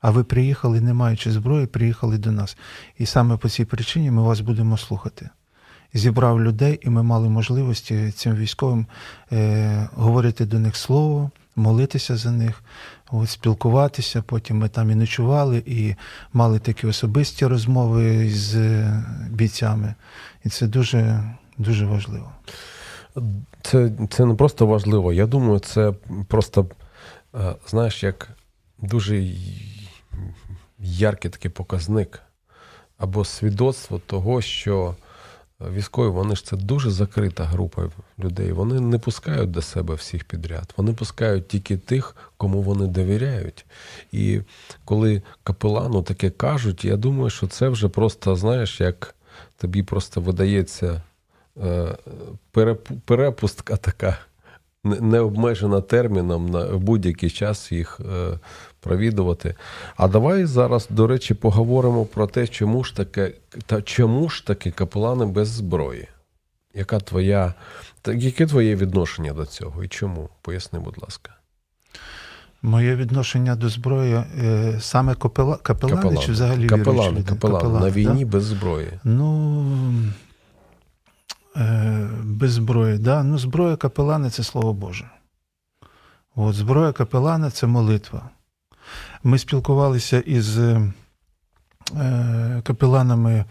А 0.00 0.10
ви 0.10 0.24
приїхали, 0.24 0.80
не 0.80 0.94
маючи 0.94 1.32
зброї, 1.32 1.66
приїхали 1.66 2.18
до 2.18 2.32
нас. 2.32 2.56
І 2.98 3.06
саме 3.06 3.36
по 3.36 3.48
цій 3.48 3.64
причині 3.64 4.10
ми 4.10 4.22
вас 4.22 4.40
будемо 4.40 4.78
слухати 4.78 5.30
зібрав 5.94 6.42
людей, 6.42 6.78
і 6.82 6.90
ми 6.90 7.02
мали 7.02 7.28
можливості 7.28 8.10
цим 8.10 8.34
військовим 8.34 8.86
е, 9.32 9.88
говорити 9.94 10.44
до 10.44 10.58
них 10.58 10.76
слово, 10.76 11.30
молитися 11.56 12.16
за 12.16 12.30
них, 12.30 12.62
от, 13.10 13.30
спілкуватися. 13.30 14.22
Потім 14.22 14.58
ми 14.58 14.68
там 14.68 14.90
і 14.90 14.94
ночували, 14.94 15.62
і 15.66 15.94
мали 16.32 16.58
такі 16.58 16.86
особисті 16.86 17.46
розмови 17.46 18.30
з 18.30 18.82
бійцями. 19.30 19.94
І 20.44 20.48
це 20.48 20.66
дуже, 20.66 21.24
дуже 21.58 21.86
важливо. 21.86 22.32
Це, 23.62 23.90
Це 24.10 24.24
не 24.24 24.34
просто 24.34 24.66
важливо. 24.66 25.12
Я 25.12 25.26
думаю, 25.26 25.58
це 25.58 25.92
просто, 26.28 26.66
е, 27.34 27.54
знаєш, 27.66 28.02
як 28.02 28.28
дуже 28.78 29.32
яркий 30.78 31.30
такий 31.30 31.50
показник 31.50 32.20
або 32.98 33.24
свідоцтво 33.24 33.98
того, 33.98 34.42
що 34.42 34.96
Військові, 35.60 36.10
вони 36.10 36.36
ж 36.36 36.44
це 36.44 36.56
дуже 36.56 36.90
закрита 36.90 37.44
група 37.44 37.90
людей. 38.18 38.52
Вони 38.52 38.80
не 38.80 38.98
пускають 38.98 39.50
до 39.50 39.62
себе 39.62 39.94
всіх 39.94 40.24
підряд. 40.24 40.74
Вони 40.76 40.92
пускають 40.92 41.48
тільки 41.48 41.76
тих, 41.76 42.16
кому 42.36 42.62
вони 42.62 42.86
довіряють. 42.86 43.66
І 44.12 44.40
коли 44.84 45.22
капелану 45.42 46.02
таке 46.02 46.30
кажуть, 46.30 46.84
я 46.84 46.96
думаю, 46.96 47.30
що 47.30 47.46
це 47.46 47.68
вже 47.68 47.88
просто, 47.88 48.36
знаєш, 48.36 48.80
як 48.80 49.14
тобі 49.56 49.82
просто 49.82 50.20
видається 50.20 51.02
е, 51.62 51.96
перепустка 53.04 53.76
така, 53.76 54.18
не 54.84 55.20
обмежена 55.20 55.80
терміном 55.80 56.50
на 56.50 56.64
будь-який 56.64 57.30
час 57.30 57.72
їх 57.72 58.00
е, 58.00 58.38
провідувати. 58.88 59.54
А 59.96 60.08
давай 60.08 60.44
зараз, 60.44 60.86
до 60.90 61.06
речі, 61.06 61.34
поговоримо 61.34 62.04
про 62.04 62.26
те, 62.26 62.46
чому 62.46 62.84
ж 62.84 62.96
таке, 62.96 63.32
та 63.66 63.82
чому 63.82 64.28
ж 64.28 64.46
таки 64.46 64.70
капелани 64.70 65.26
без 65.26 65.48
зброї? 65.48 66.08
Яка 66.74 67.00
твоя, 67.00 67.54
Яке 68.06 68.46
твоє 68.46 68.76
відношення 68.76 69.32
до 69.32 69.46
цього 69.46 69.84
і 69.84 69.88
чому? 69.88 70.28
Поясни, 70.42 70.78
будь 70.78 71.02
ласка. 71.02 71.32
Моє 72.62 72.96
відношення 72.96 73.56
до 73.56 73.68
зброї 73.68 74.14
е, 74.14 74.78
саме 74.80 75.14
капела, 75.14 75.56
капелани 75.56 76.02
Капелан. 76.02 76.24
чи 76.24 76.32
взагалі 76.32 76.66
капелани, 76.66 77.22
капелани, 77.22 77.60
капелани 77.62 77.84
на 77.84 77.90
війні 77.90 78.24
да? 78.24 78.30
без 78.30 78.44
зброї. 78.44 78.88
Ну 79.04 79.64
е, 81.56 82.08
без 82.24 82.52
зброї, 82.52 82.98
да. 82.98 83.22
Ну, 83.22 83.38
зброя 83.38 83.76
капелани 83.76 84.30
це 84.30 84.42
слово 84.42 84.72
Боже. 84.72 85.10
От 86.36 86.54
зброя 86.54 86.92
капелана 86.92 87.50
це 87.50 87.66
молитва. 87.66 88.30
Ми 89.24 89.38
спілкувалися 89.38 90.20
із 90.20 90.58
е, 90.58 90.92
капеланами 92.62 93.44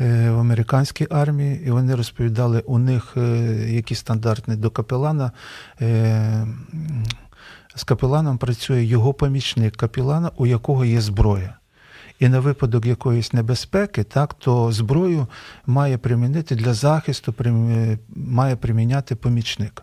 е, 0.00 0.30
в 0.30 0.38
американській 0.38 1.06
армії, 1.10 1.62
і 1.66 1.70
вони 1.70 1.94
розповідали, 1.94 2.60
у 2.60 2.78
них 2.78 3.12
е, 3.16 3.20
які 3.68 3.94
стандартні 3.94 4.56
до 4.56 4.70
капелана. 4.70 5.32
З 7.74 7.84
капеланом 7.84 8.38
працює 8.38 8.84
його 8.84 9.14
помічник 9.14 9.76
капелана, 9.76 10.30
у 10.36 10.46
якого 10.46 10.84
є 10.84 11.00
зброя. 11.00 11.54
І 12.18 12.28
на 12.28 12.40
випадок 12.40 12.86
якоїсь 12.86 13.32
небезпеки, 13.32 14.04
так, 14.04 14.34
то 14.34 14.72
зброю 14.72 15.26
має 15.66 15.98
примінити 15.98 16.54
для 16.54 16.74
захисту, 16.74 17.34
має 18.16 18.56
приміняти 18.56 19.14
помічник. 19.14 19.82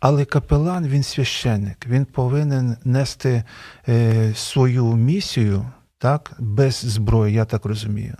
Але 0.00 0.24
капелан 0.24 0.86
він 0.86 1.02
священник, 1.02 1.86
він 1.86 2.04
повинен 2.04 2.76
нести 2.84 3.44
е, 3.88 4.34
свою 4.34 4.92
місію 4.92 5.66
так, 6.02 6.32
без 6.38 6.74
зброї, 6.74 7.34
я 7.34 7.44
так 7.44 7.64
розумію. 7.64 8.14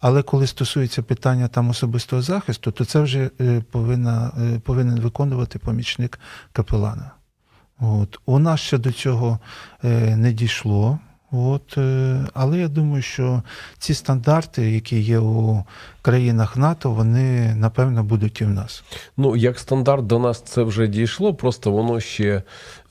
Але 0.00 0.22
коли 0.22 0.46
стосується 0.46 1.02
питання 1.02 1.48
там 1.48 1.70
особистого 1.70 2.22
захисту, 2.22 2.70
то 2.70 2.84
це 2.84 3.00
вже 3.00 3.30
е, 3.40 3.62
повинна, 3.70 4.32
е, 4.38 4.58
повинен 4.58 5.00
виконувати 5.00 5.58
помічник 5.58 6.20
капелана. 6.52 7.10
От. 7.80 8.18
У 8.26 8.38
нас 8.38 8.60
ще 8.60 8.78
до 8.78 8.92
цього 8.92 9.38
е, 9.84 10.16
не 10.16 10.32
дійшло. 10.32 10.98
От, 11.32 11.78
е, 11.78 12.26
але 12.34 12.58
я 12.58 12.68
думаю, 12.68 13.02
що 13.02 13.42
ці 13.78 13.94
стандарти, 13.94 14.70
які 14.70 15.00
є 15.00 15.18
у 15.18 15.64
країнах 16.02 16.56
НАТО, 16.56 16.90
вони 16.90 17.54
напевно 17.54 18.04
будуть 18.04 18.40
і 18.40 18.44
в 18.44 18.50
нас. 18.50 18.84
Ну, 19.16 19.36
як 19.36 19.58
стандарт 19.58 20.06
до 20.06 20.18
нас 20.18 20.40
це 20.40 20.62
вже 20.62 20.86
дійшло, 20.86 21.34
просто 21.34 21.70
воно 21.72 22.00
ще, 22.00 22.42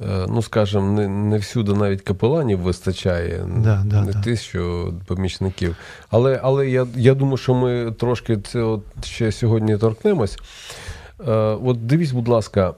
е, 0.02 0.26
ну 0.30 0.42
скажімо, 0.42 0.92
не, 0.92 1.08
не 1.08 1.38
всюди 1.38 1.74
навіть 1.74 2.02
капеланів 2.02 2.60
вистачає, 2.60 3.46
Да, 3.58 3.84
да, 3.86 4.02
не 4.02 4.12
да. 4.12 4.22
тисячу 4.22 4.94
помічників. 5.08 5.76
Але, 6.10 6.40
але 6.44 6.70
я, 6.70 6.88
я 6.96 7.14
думаю, 7.14 7.38
що 7.38 7.54
ми 7.54 7.92
трошки 7.92 8.38
це 8.38 8.62
от 8.62 8.84
ще 9.06 9.32
сьогодні 9.32 9.78
торкнемось. 9.78 10.38
Е, 11.28 11.32
От 11.64 11.86
дивись, 11.88 12.12
будь 12.12 12.28
ласка. 12.28 12.74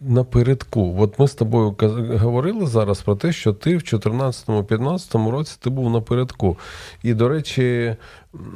Напередку, 0.00 0.96
от 0.98 1.18
ми 1.18 1.28
з 1.28 1.34
тобою 1.34 1.76
говорили 2.18 2.66
зараз 2.66 3.00
про 3.00 3.16
те, 3.16 3.32
що 3.32 3.52
ти 3.52 3.76
в 3.76 3.80
2014-2015 3.80 5.30
році 5.30 5.56
ти 5.60 5.70
був 5.70 5.90
напередку. 5.90 6.58
І, 7.02 7.14
до 7.14 7.28
речі, 7.28 7.96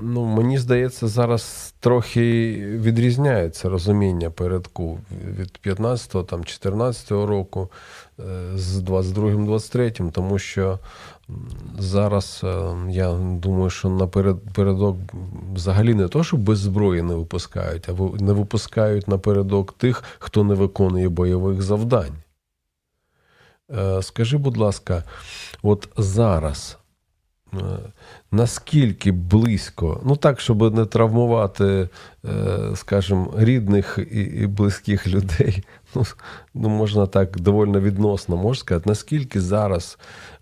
ну, 0.02 0.24
мені 0.24 0.58
здається, 0.58 1.08
зараз 1.08 1.74
трохи 1.80 2.52
відрізняється 2.66 3.68
розуміння 3.68 4.30
передку 4.30 4.98
від 5.38 5.60
15-го, 5.66 6.22
там, 6.22 6.40
14-го 6.40 7.26
року 7.26 7.68
е, 8.18 8.22
з 8.54 8.82
22-23, 8.82 10.10
тому 10.10 10.38
що 10.38 10.78
зараз 11.78 12.40
е, 12.44 12.74
я 12.90 13.12
думаю, 13.14 13.70
що 13.70 13.88
напередок 13.88 14.96
взагалі 15.54 15.94
не 15.94 16.08
то, 16.08 16.24
що 16.24 16.36
без 16.36 16.58
зброї 16.58 17.02
не 17.02 17.14
випускають, 17.14 17.88
а 17.88 17.92
не 18.22 18.32
випускають 18.32 19.08
напередок 19.08 19.72
тих, 19.72 20.04
хто 20.18 20.44
не 20.44 20.54
виконує 20.54 21.08
бойових 21.08 21.62
завдань. 21.62 22.14
Е, 23.70 24.02
Скажи, 24.02 24.38
будь 24.38 24.56
ласка, 24.56 25.04
от 25.62 25.88
зараз 25.96 26.78
е, 27.54 27.58
наскільки 28.30 29.12
близько, 29.12 30.00
ну 30.04 30.16
так, 30.16 30.40
щоб 30.40 30.74
не 30.74 30.84
травмувати, 30.84 31.88
скажімо, 32.74 33.34
рідних 33.36 33.98
і, 34.12 34.46
близьких 34.46 35.06
людей, 35.06 35.64
ну, 35.94 36.04
ну 36.54 36.68
можна 36.68 37.06
так 37.06 37.40
доволі 37.40 37.78
відносно 37.78 38.36
можна 38.36 38.60
сказати, 38.60 38.88
наскільки 38.88 39.40
зараз 39.40 39.98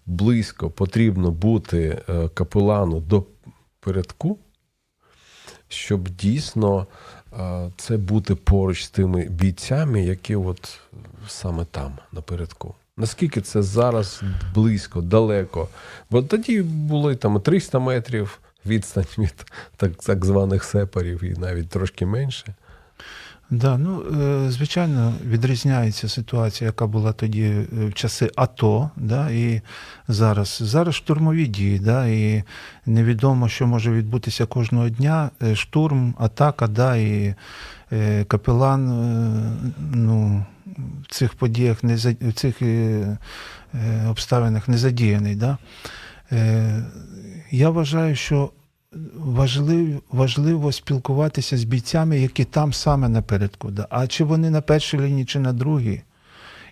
близько 0.08 0.70
потрібно 0.70 1.30
бути 1.30 2.02
е, 2.08 2.28
капелану 2.28 3.00
до 3.00 3.24
передку, 3.80 4.38
щоб 5.68 6.08
дійсно 6.08 6.86
е, 7.38 7.70
це 7.76 7.96
бути 7.96 8.34
поруч 8.34 8.84
з 8.84 8.90
тими 8.90 9.24
бійцями, 9.24 10.02
які 10.02 10.36
от 10.36 10.80
саме 11.28 11.64
там, 11.64 11.98
напередку. 12.12 12.74
Наскільки 12.96 13.40
це 13.40 13.62
зараз 13.62 14.22
близько, 14.54 15.00
далеко? 15.00 15.68
Бо 16.10 16.22
тоді 16.22 16.62
були 16.62 17.16
там 17.16 17.40
300 17.40 17.78
метрів 17.78 18.40
відстань 18.66 19.06
від 19.18 19.46
так, 19.76 19.92
так 19.94 20.24
званих 20.24 20.64
сепарів 20.64 21.24
і 21.24 21.34
навіть 21.38 21.68
трошки 21.68 22.06
менше. 22.06 22.54
Да, 23.50 23.78
ну, 23.78 24.02
е, 24.02 24.50
звичайно, 24.50 25.14
відрізняється 25.26 26.08
ситуація, 26.08 26.68
яка 26.68 26.86
була 26.86 27.12
тоді 27.12 27.42
е, 27.42 27.66
в 27.72 27.94
часи 27.94 28.30
АТО, 28.36 28.90
да, 28.96 29.30
і 29.30 29.60
зараз. 30.08 30.58
Зараз 30.62 30.94
штурмові 30.94 31.46
дії, 31.46 31.78
да, 31.78 32.06
і 32.06 32.42
невідомо, 32.86 33.48
що 33.48 33.66
може 33.66 33.92
відбутися 33.92 34.46
кожного 34.46 34.88
дня. 34.88 35.30
Е, 35.42 35.56
Штурм, 35.56 36.14
атака, 36.18 36.66
да, 36.66 36.96
і 36.96 37.34
капелан 38.28 38.86
ну, 39.92 40.44
в 41.02 41.14
цих 41.14 41.34
подіях, 41.34 41.84
не 41.84 41.94
в 42.20 42.32
цих 42.32 42.62
обставинах 44.08 44.68
не 44.68 44.78
задіяний. 44.78 45.34
Да. 45.34 45.58
Я 47.50 47.70
вважаю, 47.70 48.16
що 48.16 48.50
важливо, 49.14 50.00
важливо 50.10 50.72
спілкуватися 50.72 51.56
з 51.56 51.64
бійцями, 51.64 52.18
які 52.18 52.44
там 52.44 52.72
саме 52.72 53.08
напередку. 53.08 53.70
Да. 53.70 53.86
А 53.90 54.06
чи 54.06 54.24
вони 54.24 54.50
на 54.50 54.60
першій 54.60 55.00
лінії, 55.00 55.24
чи 55.24 55.38
на 55.38 55.52
другій? 55.52 56.02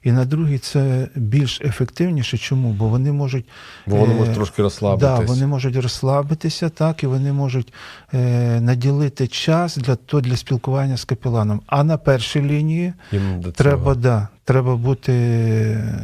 І 0.03 0.13
на 0.13 0.25
другій 0.25 0.59
це 0.59 1.09
більш 1.15 1.61
ефективніше. 1.61 2.39
Чому? 2.39 2.73
Бо 2.73 2.89
вони 2.89 3.13
можуть. 3.13 3.45
Бо 3.87 3.97
вони 3.97 4.15
е, 4.15 4.17
можуть 4.17 4.35
трошки 4.35 4.63
розслабитись. 4.63 5.09
Да, 5.09 5.25
вони 5.25 5.47
можуть 5.47 5.77
розслабитися, 5.77 6.69
так, 6.69 7.03
і 7.03 7.07
вони 7.07 7.33
можуть 7.33 7.73
е, 8.15 8.61
наділити 8.61 9.29
час 9.29 9.77
для, 9.77 9.97
то, 9.97 10.21
для 10.21 10.37
спілкування 10.37 10.97
з 10.97 11.05
капеланом. 11.05 11.61
А 11.67 11.85
на 11.85 11.99
першій 11.99 12.43
лінії 12.43 12.93
Їм 13.13 13.53
треба, 13.53 13.95
да, 13.95 14.29
треба 14.47 14.77
бути. 14.77 15.13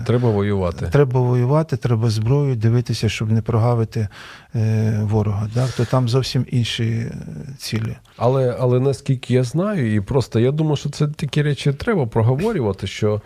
треба 0.06 0.30
воювати. 0.30 0.86
Треба 0.86 1.20
воювати, 1.20 1.76
треба 1.76 2.10
зброю, 2.10 2.56
дивитися, 2.56 3.08
щоб 3.08 3.32
не 3.32 3.42
прогавити 3.42 4.08
е, 4.54 5.00
ворога. 5.02 5.48
Так? 5.54 5.70
То 5.70 5.84
там 5.84 6.08
зовсім 6.08 6.46
інші 6.50 6.84
е, 6.84 7.12
цілі. 7.58 7.96
Але, 8.16 8.56
але 8.60 8.80
наскільки 8.80 9.34
я 9.34 9.44
знаю, 9.44 9.94
і 9.94 10.00
просто 10.00 10.40
я 10.40 10.50
думаю, 10.50 10.76
що 10.76 10.90
це 10.90 11.08
такі 11.08 11.42
речі 11.42 11.72
треба 11.72 12.06
проговорювати, 12.06 12.86
що 12.86 13.20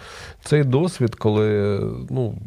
цей 0.45 0.65
досвід, 0.65 1.15
коли 1.15 1.81
ну, 2.11 2.39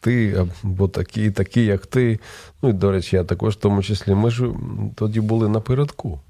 ти 0.00 0.46
або 0.64 0.88
такі, 0.88 1.30
такі, 1.30 1.64
як 1.64 1.86
ти, 1.86 2.20
ну 2.62 2.68
і 2.68 2.72
до 2.72 2.92
речі, 2.92 3.16
я 3.16 3.24
також 3.24 3.54
в 3.54 3.58
тому 3.58 3.82
числі, 3.82 4.14
ми 4.14 4.30
ж 4.30 4.46
тоді 4.94 5.20
були 5.20 5.48
напередку. 5.48 6.20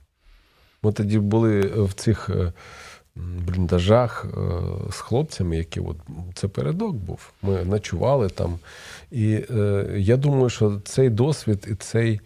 Ми 0.82 0.92
тоді 0.92 1.18
були 1.18 1.60
в 1.60 1.92
цих 1.92 2.30
е, 2.30 2.52
бліндажах 3.16 4.24
е, 4.24 4.38
з 4.90 4.96
хлопцями, 4.96 5.56
які 5.56 5.80
от, 5.80 5.96
це 6.34 6.48
передок 6.48 6.94
був. 6.96 7.32
Ми 7.42 7.64
ночували 7.64 8.28
там. 8.28 8.58
І 9.10 9.44
е, 9.50 9.86
я 9.96 10.16
думаю, 10.16 10.48
що 10.48 10.80
цей 10.84 11.10
досвід 11.10 11.66
і 11.70 11.74
цей. 11.74 12.20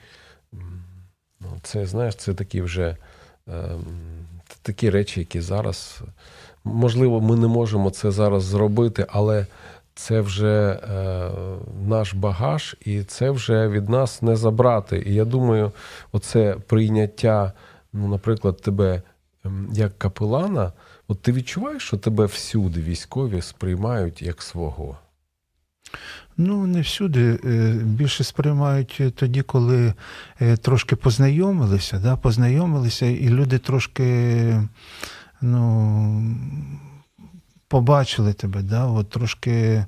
Ну, 1.40 1.48
це, 1.62 1.86
знаєш, 1.86 2.16
це 2.16 2.34
такі 2.34 2.62
вже 2.62 2.96
ем, 3.48 3.84
такі 4.62 4.90
речі, 4.90 5.20
які 5.20 5.40
зараз. 5.40 6.00
Можливо, 6.64 7.20
ми 7.20 7.36
не 7.36 7.46
можемо 7.46 7.90
це 7.90 8.10
зараз 8.10 8.44
зробити, 8.44 9.06
але 9.08 9.46
це 9.94 10.20
вже 10.20 10.70
е, 10.70 11.30
наш 11.86 12.14
багаж, 12.14 12.76
і 12.80 13.02
це 13.02 13.30
вже 13.30 13.68
від 13.68 13.88
нас 13.88 14.22
не 14.22 14.36
забрати. 14.36 15.02
І 15.06 15.14
я 15.14 15.24
думаю, 15.24 15.72
оце 16.12 16.56
прийняття, 16.66 17.52
ну, 17.92 18.08
наприклад, 18.08 18.60
тебе 18.60 19.02
як 19.72 19.98
капелана, 19.98 20.72
от 21.08 21.22
ти 21.22 21.32
відчуваєш, 21.32 21.82
що 21.82 21.96
тебе 21.96 22.26
всюди 22.26 22.80
військові 22.80 23.42
сприймають 23.42 24.22
як 24.22 24.42
свого. 24.42 24.98
Ну, 26.36 26.66
не 26.66 26.80
всюди. 26.80 27.38
Е, 27.44 27.72
Більше 27.82 28.24
сприймають 28.24 29.02
тоді, 29.14 29.42
коли 29.42 29.94
е, 30.40 30.56
трошки 30.56 30.96
познайомилися, 30.96 31.98
да, 31.98 32.16
познайомилися, 32.16 33.06
і 33.06 33.28
люди 33.28 33.58
трошки 33.58 34.60
ну, 35.40 36.36
побачили 37.68 38.32
тебе, 38.32 38.62
да, 38.62 38.86
от 38.86 39.10
трошки. 39.10 39.84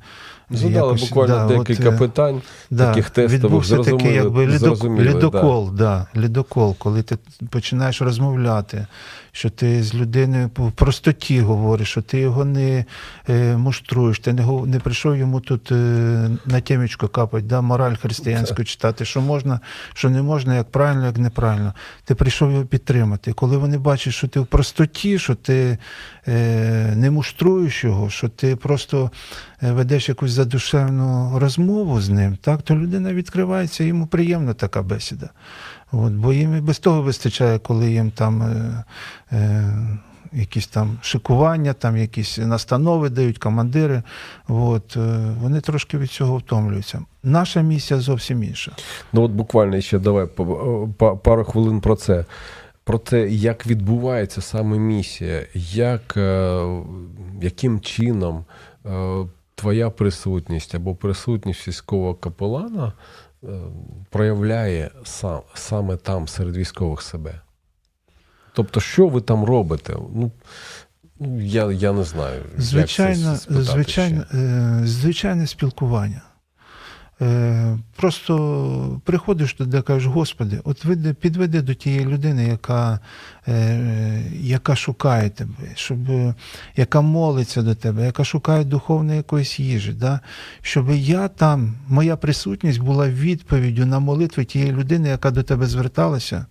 Задали 0.51 0.87
якось, 0.87 1.01
буквально 1.01 1.49
да, 1.49 1.59
декілька 1.59 1.89
от, 1.89 1.95
е, 1.95 1.99
питань. 1.99 2.43
Да, 2.71 2.87
таких 2.87 3.11
тестових, 3.11 3.45
відбувся 3.45 3.77
такий 3.79 4.15
якби 4.15 4.47
лідок, 4.47 4.85
лідокол, 4.85 5.71
да. 5.75 6.07
лідокол, 6.17 6.77
коли 6.79 7.03
ти 7.03 7.19
починаєш 7.51 8.03
розмовляти, 8.03 8.87
що 9.33 9.51
ти 9.51 9.83
з 9.83 9.95
людиною 9.95 10.51
в 10.57 10.73
простоті 10.73 11.41
говориш, 11.41 11.89
що 11.89 12.03
ти 12.03 12.19
його 12.19 12.45
не 12.45 12.85
е, 13.29 13.57
муштруєш, 13.57 14.19
ти 14.19 14.33
не, 14.33 14.47
не 14.67 14.79
прийшов 14.79 15.17
йому 15.17 15.41
тут 15.41 15.73
е, 15.73 15.75
на 16.47 16.61
темечко 16.61 17.09
капати, 17.09 17.45
да, 17.45 17.61
мораль 17.61 17.95
християнську 17.95 18.65
читати, 18.65 19.05
що 19.05 19.21
можна, 19.21 19.61
що 19.95 20.11
не 20.11 20.23
можна, 20.23 20.57
як 20.57 20.71
правильно, 20.71 21.07
як 21.07 21.19
неправильно. 21.19 21.75
Ти 22.05 22.15
прийшов 22.15 22.53
його 22.53 22.65
підтримати. 22.65 23.33
Коли 23.33 23.57
вони 23.57 23.79
бачать, 23.79 24.15
що 24.15 24.29
ти 24.29 24.41
в 24.41 24.47
простоті, 24.47 25.19
що 25.19 25.35
ти 25.35 25.79
е, 26.29 26.93
не 26.97 27.11
муштруєш 27.11 27.85
його, 27.85 28.11
що 28.11 28.29
ти 28.29 28.57
просто 28.57 29.11
е, 29.63 29.73
ведеш 29.73 30.09
якусь 30.09 30.38
задушевну 30.39 31.39
розмову 31.39 32.01
з 32.01 32.09
ним, 32.09 32.37
так, 32.41 32.63
то 32.63 32.77
людина 32.77 33.13
відкривається, 33.13 33.85
йому 33.85 34.07
приємна 34.07 34.55
така 34.55 34.83
бесіда. 34.83 35.31
От, 35.93 36.13
бо 36.13 36.33
їм 36.33 36.57
і 36.57 36.61
без 36.61 36.79
того 36.79 37.03
вистачає, 37.03 37.59
коли 37.59 37.91
їм 37.91 38.11
там 38.11 38.43
е, 38.43 38.85
е, 39.33 39.75
якісь 40.33 40.67
там 40.67 40.99
шикування, 41.03 41.73
там 41.73 41.97
якісь 41.97 42.39
настанови 42.39 43.09
дають, 43.09 43.39
командири. 43.39 44.03
От, 44.49 44.97
е, 44.97 45.35
вони 45.41 45.61
трошки 45.61 45.99
від 45.99 46.11
цього 46.11 46.37
втомлюються. 46.37 47.01
Наша 47.23 47.61
місія 47.61 48.01
зовсім 48.01 48.43
інша. 48.43 48.73
Ну 49.13 49.23
от 49.23 49.31
буквально 49.31 49.81
ще 49.81 49.99
давай 49.99 50.27
пару 51.23 51.45
хвилин 51.45 51.81
про 51.81 51.97
це. 51.97 52.25
Про 52.85 52.99
те, 52.99 53.29
як 53.29 53.67
відбувається 53.67 54.41
саме 54.41 54.79
місія, 54.79 55.43
як, 55.73 56.17
е, 56.17 56.63
яким 57.43 57.81
чином 57.81 58.45
е, 58.87 58.91
твоя 59.59 59.91
присутність 59.91 60.75
або 60.75 60.95
присутність 60.95 61.69
військового 61.69 62.15
капелана 62.15 62.93
е, 63.45 63.49
проявляє 64.11 64.91
сам, 65.05 65.41
саме 65.55 65.97
там 65.97 66.29
серед 66.29 66.57
військових 66.57 67.03
себе. 67.03 67.41
Тобто, 68.53 68.81
що 68.81 69.09
ви 69.09 69.21
там 69.21 69.45
робите? 69.45 69.97
Ну, 70.15 70.31
Я 71.41 71.73
я 71.73 71.93
не 71.93 72.05
знаю. 72.05 72.43
Звичайно, 72.59 73.31
як 73.33 73.41
це 73.41 73.63
звичайно, 73.63 74.25
ще. 74.25 74.87
звичайне 74.87 75.47
спілкування. 75.47 76.23
Е, 77.21 77.79
просто 77.97 79.01
приходиш 79.05 79.55
туди, 79.55 79.83
кажеш, 79.83 80.07
Господи, 80.07 80.61
от 80.65 80.85
види, 80.85 81.15
підведи 81.15 81.63
до 81.63 81.75
тієї 81.75 82.05
людини, 82.07 82.45
яка 82.45 83.01
е, 83.49 84.23
яка 84.41 84.77
шукає 84.77 85.31
тебе, 85.31 85.73
щоб, 85.75 85.99
яка 86.77 87.01
молиться 87.01 87.63
до 87.63 87.75
тебе, 87.75 88.07
яка 88.07 88.25
шукає 88.25 88.65
духовної 88.65 89.17
якоїсь 89.17 89.61
їжі. 89.61 89.93
Да? 89.93 90.21
Щоб 90.63 90.91
я 90.91 91.29
там, 91.29 91.75
моя 91.89 92.17
присутність 92.17 92.81
була 92.81 93.09
відповіддю 93.09 93.87
на 93.87 93.99
молитви 93.99 94.45
тієї 94.45 94.73
людини, 94.73 95.09
яка 95.09 95.31
до 95.31 95.43
тебе 95.43 95.67
зверталася, 95.67 96.47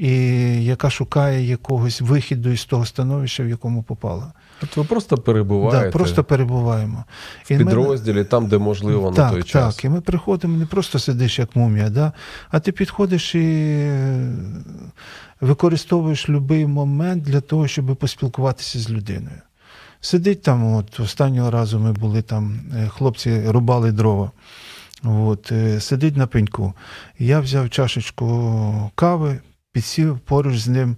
і 0.00 0.64
яка 0.64 0.90
шукає 0.90 1.46
якогось 1.46 2.00
вихіду 2.00 2.50
із 2.50 2.64
того 2.64 2.86
становища, 2.86 3.42
в 3.42 3.48
якому 3.48 3.82
попала. 3.82 4.32
От 4.62 4.76
ви 4.76 4.84
просто 4.84 5.18
перебуваєте 5.18 5.86
Да, 5.86 5.90
просто 5.92 6.24
перебуваємо. 6.24 7.04
в 7.44 7.48
підрозділі, 7.48 8.16
ми... 8.16 8.24
там, 8.24 8.46
де 8.46 8.58
можливо 8.58 9.12
так, 9.12 9.18
на 9.18 9.30
той 9.30 9.42
час. 9.42 9.76
Так, 9.76 9.84
і 9.84 9.88
ми 9.88 10.00
приходимо, 10.00 10.58
не 10.58 10.66
просто 10.66 10.98
сидиш 10.98 11.38
як 11.38 11.56
мумія, 11.56 11.90
да? 11.90 12.12
а 12.50 12.60
ти 12.60 12.72
підходиш 12.72 13.34
і 13.34 13.90
використовуєш 15.40 16.28
будь-який 16.28 16.66
момент 16.66 17.22
для 17.24 17.40
того, 17.40 17.68
щоб 17.68 17.96
поспілкуватися 17.96 18.78
з 18.78 18.90
людиною. 18.90 19.40
Сидить 20.00 20.42
там, 20.42 20.74
от 20.74 21.00
останнього 21.00 21.50
разу 21.50 21.78
ми 21.78 21.92
були 21.92 22.22
там, 22.22 22.60
е, 22.76 22.88
хлопці 22.88 23.42
рубали 23.46 23.92
дрова. 23.92 24.30
От, 25.04 25.52
е, 25.52 25.80
Сидить 25.80 26.16
на 26.16 26.26
пеньку. 26.26 26.72
Я 27.18 27.40
взяв 27.40 27.70
чашечку 27.70 28.90
кави, 28.94 29.38
підсів 29.72 30.18
поруч 30.18 30.58
з 30.58 30.68
ним 30.68 30.96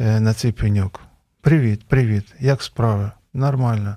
е, 0.00 0.20
на 0.20 0.34
цей 0.34 0.52
пеньок. 0.52 1.00
Привіт, 1.40 1.84
привіт, 1.88 2.24
як 2.40 2.62
справи? 2.62 3.10
Нормально. 3.34 3.96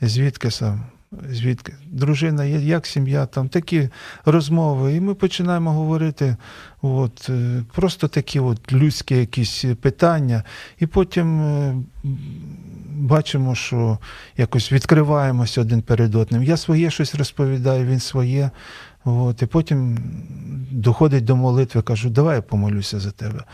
Звідки 0.00 0.50
сам? 0.50 0.84
Звідки? 1.30 1.74
Дружина 1.86 2.44
є, 2.44 2.58
як 2.58 2.86
сім'я, 2.86 3.26
там 3.26 3.48
такі 3.48 3.88
розмови. 4.24 4.94
І 4.94 5.00
ми 5.00 5.14
починаємо 5.14 5.72
говорити 5.72 6.36
от, 6.82 7.26
е, 7.28 7.64
просто 7.74 8.08
такі 8.08 8.40
от 8.40 8.72
людські 8.72 9.14
якісь 9.16 9.64
питання. 9.80 10.42
І 10.78 10.86
потім 10.86 11.40
е, 11.40 11.76
бачимо, 12.96 13.54
що 13.54 13.98
якось 14.36 14.72
відкриваємося 14.72 15.60
один 15.60 15.82
перед 15.82 16.14
одним. 16.14 16.42
Я 16.42 16.56
своє 16.56 16.90
щось 16.90 17.14
розповідаю, 17.14 17.86
він 17.86 18.00
своє. 18.00 18.50
От, 19.06 19.42
І 19.42 19.46
потім 19.46 19.98
доходить 20.70 21.24
до 21.24 21.36
молитви, 21.36 21.82
кажу, 21.82 22.10
давай 22.10 22.36
я 22.36 22.42
помолюся 22.42 23.00
за 23.00 23.10
тебе 23.10 23.44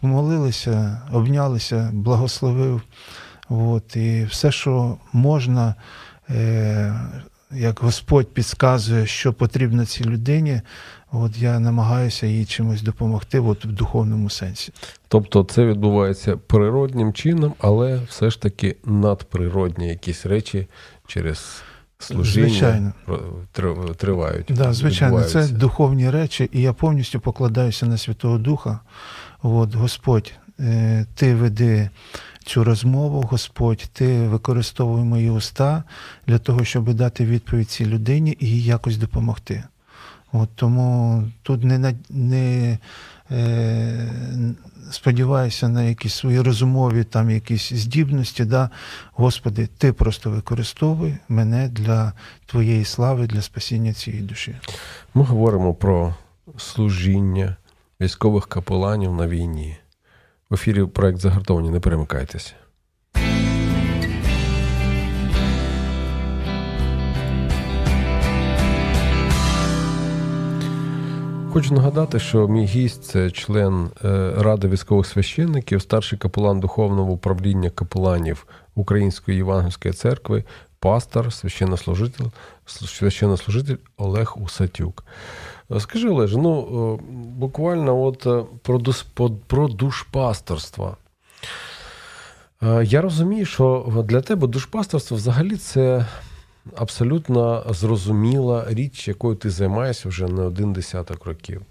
помолилися, 0.00 1.02
обнялися, 1.12 1.90
благословив. 1.92 2.82
От, 3.48 3.96
І 3.96 4.24
все, 4.24 4.52
що 4.52 4.96
можна, 5.12 5.74
е, 6.30 6.94
як 7.50 7.80
Господь 7.80 8.34
підказує, 8.34 9.06
що 9.06 9.32
потрібно 9.32 9.86
цій 9.86 10.04
людині, 10.04 10.60
от 11.12 11.38
я 11.38 11.60
намагаюся 11.60 12.26
їй 12.26 12.44
чимось 12.44 12.82
допомогти 12.82 13.40
от, 13.40 13.64
в 13.64 13.72
духовному 13.72 14.30
сенсі. 14.30 14.72
Тобто 15.08 15.44
це 15.44 15.64
відбувається 15.64 16.36
природнім 16.36 17.12
чином, 17.12 17.54
але 17.58 18.00
все 18.08 18.30
ж 18.30 18.42
таки 18.42 18.76
надприродні 18.84 19.88
якісь 19.88 20.26
речі 20.26 20.66
через. 21.06 21.62
Служіння 22.00 22.48
звичайно. 22.48 22.92
тривають. 23.96 24.46
Да, 24.50 24.72
Звичайно, 24.72 25.22
це 25.22 25.48
духовні 25.48 26.10
речі, 26.10 26.50
і 26.52 26.60
я 26.60 26.72
повністю 26.72 27.20
покладаюся 27.20 27.86
на 27.86 27.98
Святого 27.98 28.38
Духа. 28.38 28.80
От, 29.42 29.74
Господь, 29.74 30.32
е, 30.60 31.06
ти 31.14 31.34
веди 31.34 31.90
цю 32.44 32.64
розмову, 32.64 33.20
Господь, 33.30 33.88
ти 33.92 34.28
використовуй 34.28 35.02
мої 35.02 35.30
уста 35.30 35.84
для 36.26 36.38
того, 36.38 36.64
щоб 36.64 36.94
дати 36.94 37.24
відповідь 37.24 37.70
цій 37.70 37.86
людині 37.86 38.36
і 38.40 38.46
їй 38.46 38.64
якось 38.64 38.96
допомогти. 38.96 39.64
От 40.32 40.48
Тому 40.54 41.24
тут 41.42 41.64
не 41.64 41.94
не 42.10 42.78
е, 43.30 44.12
сподіваюся 44.90 45.68
на 45.68 45.82
якісь 45.82 46.14
свої 46.14 46.40
розумові 46.40 47.04
там 47.04 47.30
якісь 47.30 47.72
здібності. 47.72 48.44
Да? 48.44 48.70
Господи, 49.12 49.68
Ти 49.78 49.92
просто 49.92 50.30
використовуй 50.30 51.16
мене 51.28 51.68
для 51.68 52.12
Твоєї 52.46 52.84
слави, 52.84 53.26
для 53.26 53.42
спасіння 53.42 53.92
цієї 53.92 54.22
душі. 54.22 54.56
Ми 55.14 55.22
говоримо 55.22 55.74
про 55.74 56.14
служіння 56.58 57.56
військових 58.00 58.46
капеланів 58.46 59.14
на 59.14 59.28
війні. 59.28 59.76
В 60.50 60.54
ефірі 60.54 60.84
проект 60.84 61.18
загартовані. 61.18 61.70
Не 61.70 61.80
перемикайтеся. 61.80 62.52
Хочу 71.52 71.74
нагадати, 71.74 72.18
що 72.18 72.48
мій 72.48 72.64
гість 72.64 73.04
це 73.04 73.30
член 73.30 73.90
е, 74.04 74.32
Ради 74.38 74.68
військових 74.68 75.06
священників, 75.06 75.82
старший 75.82 76.18
капелан 76.18 76.60
Духовного 76.60 77.12
управління 77.12 77.70
капеланів 77.70 78.46
Української 78.74 79.36
Євангельської 79.36 79.94
церкви, 79.94 80.44
пастор, 80.78 81.32
священнослужитель, 81.32 82.24
священнослужитель 82.66 83.76
Олег 83.96 84.34
Усатюк. 84.40 85.04
Скажи, 85.78 86.08
Олеже, 86.08 86.38
ну 86.38 86.62
е, 86.62 87.04
буквально 87.12 88.02
от 88.02 88.26
е, 88.26 88.44
про 88.62 88.80
про 89.46 89.68
душпасторство. 89.68 90.96
Е, 92.62 92.84
я 92.84 93.00
розумію, 93.00 93.46
що 93.46 94.04
для 94.08 94.20
тебе 94.20 94.46
душпасторство 94.46 95.16
взагалі 95.16 95.56
це 95.56 96.06
абсолютно 96.76 97.64
зрозуміла 97.70 98.64
річ, 98.68 99.08
якою 99.08 99.36
ти 99.36 99.50
займаєшся 99.50 100.08
вже 100.08 100.28
не 100.28 100.42
один 100.42 100.72
десяток 100.72 101.24
років. 101.24 101.62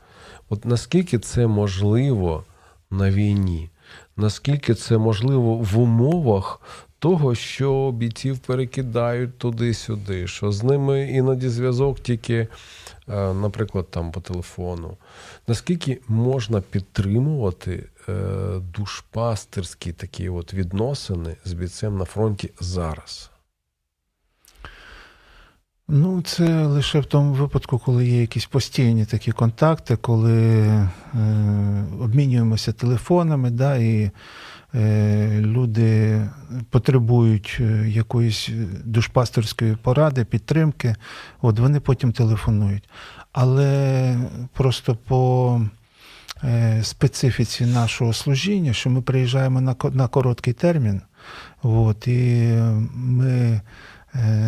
От 0.49 0.65
наскільки 0.65 1.19
це 1.19 1.47
можливо 1.47 2.43
на 2.91 3.12
війні? 3.12 3.69
Наскільки 4.17 4.75
це 4.75 4.97
можливо 4.97 5.56
в 5.56 5.80
умовах 5.80 6.62
того, 6.99 7.36
що 7.36 7.91
бійців 7.91 8.39
перекидають 8.39 9.38
туди-сюди, 9.38 10.28
що 10.28 10.52
з 10.52 10.63
ними 10.63 11.12
іноді 11.12 11.49
зв'язок 11.49 11.99
тільки 11.99 12.47
Е, 13.10 13.34
наприклад, 13.34 13.88
там 13.89 14.12
по 14.12 14.21
телефону. 14.21 14.97
Наскільки 15.47 15.99
можна 16.08 16.62
підтримувати 16.62 17.89
е, 18.10 18.13
душпастерські 18.75 19.91
такі 19.91 20.30
от 20.30 20.54
відносини 20.54 21.36
з 21.45 21.54
бійцем 21.54 21.97
на 21.97 22.06
фронті 22.06 22.52
зараз? 22.60 23.32
Ну, 25.91 26.21
це 26.21 26.65
лише 26.65 26.99
в 26.99 27.06
тому 27.06 27.34
випадку, 27.34 27.80
коли 27.80 28.08
є 28.08 28.21
якісь 28.21 28.45
постійні 28.45 29.06
такі 29.06 29.32
контакти, 29.32 29.95
коли 29.95 30.67
е, 30.67 30.89
обмінюємося 31.99 32.71
телефонами, 32.71 33.49
да, 33.49 33.75
і 33.75 34.12
Е, 34.75 35.39
люди 35.41 36.21
потребують 36.69 37.58
е, 37.60 37.89
якоїсь 37.89 38.49
душпастерської 38.84 39.75
поради, 39.75 40.25
підтримки, 40.25 40.95
от 41.41 41.60
вони 41.60 41.80
потім 41.80 42.12
телефонують. 42.12 42.89
Але 43.32 44.15
просто 44.54 44.95
по 44.95 45.62
е, 46.43 46.80
специфіці 46.84 47.65
нашого 47.65 48.13
служіння, 48.13 48.73
що 48.73 48.89
ми 48.89 49.02
приїжджаємо 49.02 49.62
на 49.62 49.75
на 49.91 50.08
короткий 50.08 50.54
термін, 50.54 51.02
от, 51.63 52.08
і 52.08 52.54
ми 52.93 53.62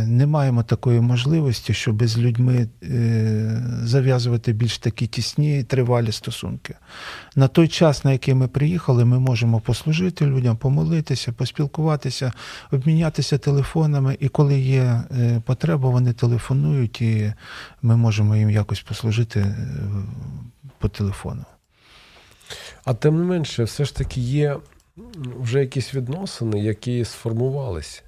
не 0.05 0.25
маємо 0.25 0.63
такої 0.63 1.01
можливості, 1.01 1.73
щоб 1.73 2.07
з 2.07 2.17
людьми 2.17 2.67
е, 2.83 3.63
зав'язувати 3.83 4.53
більш 4.53 4.77
такі 4.77 5.07
тісні 5.07 5.63
тривалі 5.63 6.11
стосунки. 6.11 6.75
На 7.35 7.47
той 7.47 7.67
час, 7.67 8.05
на 8.05 8.11
який 8.11 8.33
ми 8.33 8.47
приїхали, 8.47 9.05
ми 9.05 9.19
можемо 9.19 9.59
послужити 9.59 10.25
людям, 10.25 10.57
помолитися, 10.57 11.31
поспілкуватися, 11.31 12.33
обмінятися 12.71 13.37
телефонами. 13.37 14.17
І 14.19 14.27
коли 14.27 14.59
є 14.59 14.81
е, 15.11 15.41
потреба, 15.45 15.89
вони 15.89 16.13
телефонують, 16.13 17.01
і 17.01 17.33
ми 17.81 17.97
можемо 17.97 18.35
їм 18.35 18.49
якось 18.49 18.81
послужити 18.81 19.55
по 20.77 20.89
телефону. 20.89 21.45
А 22.85 22.93
тим 22.93 23.17
не 23.17 23.23
менше, 23.23 23.63
все 23.63 23.85
ж 23.85 23.95
таки 23.95 24.21
є 24.21 24.57
вже 25.39 25.59
якісь 25.59 25.93
відносини, 25.93 26.59
які 26.59 27.05
сформувалися. 27.05 28.01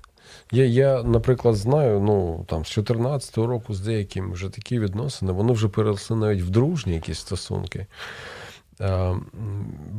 Я, 0.54 0.66
я, 0.66 1.04
наприклад, 1.04 1.56
знаю, 1.56 2.00
ну 2.00 2.46
там 2.48 2.66
з 2.66 2.70
14 2.70 3.38
року 3.38 3.74
з 3.74 3.80
деякими 3.80 4.34
вже 4.34 4.50
такі 4.50 4.80
відносини, 4.80 5.32
вони 5.32 5.54
вже 5.54 5.68
переросли 5.68 6.18
навіть 6.18 6.42
в 6.42 6.50
дружні 6.50 6.94
якісь 6.94 7.20
стосунки. 7.20 7.86
Е, 8.82 9.16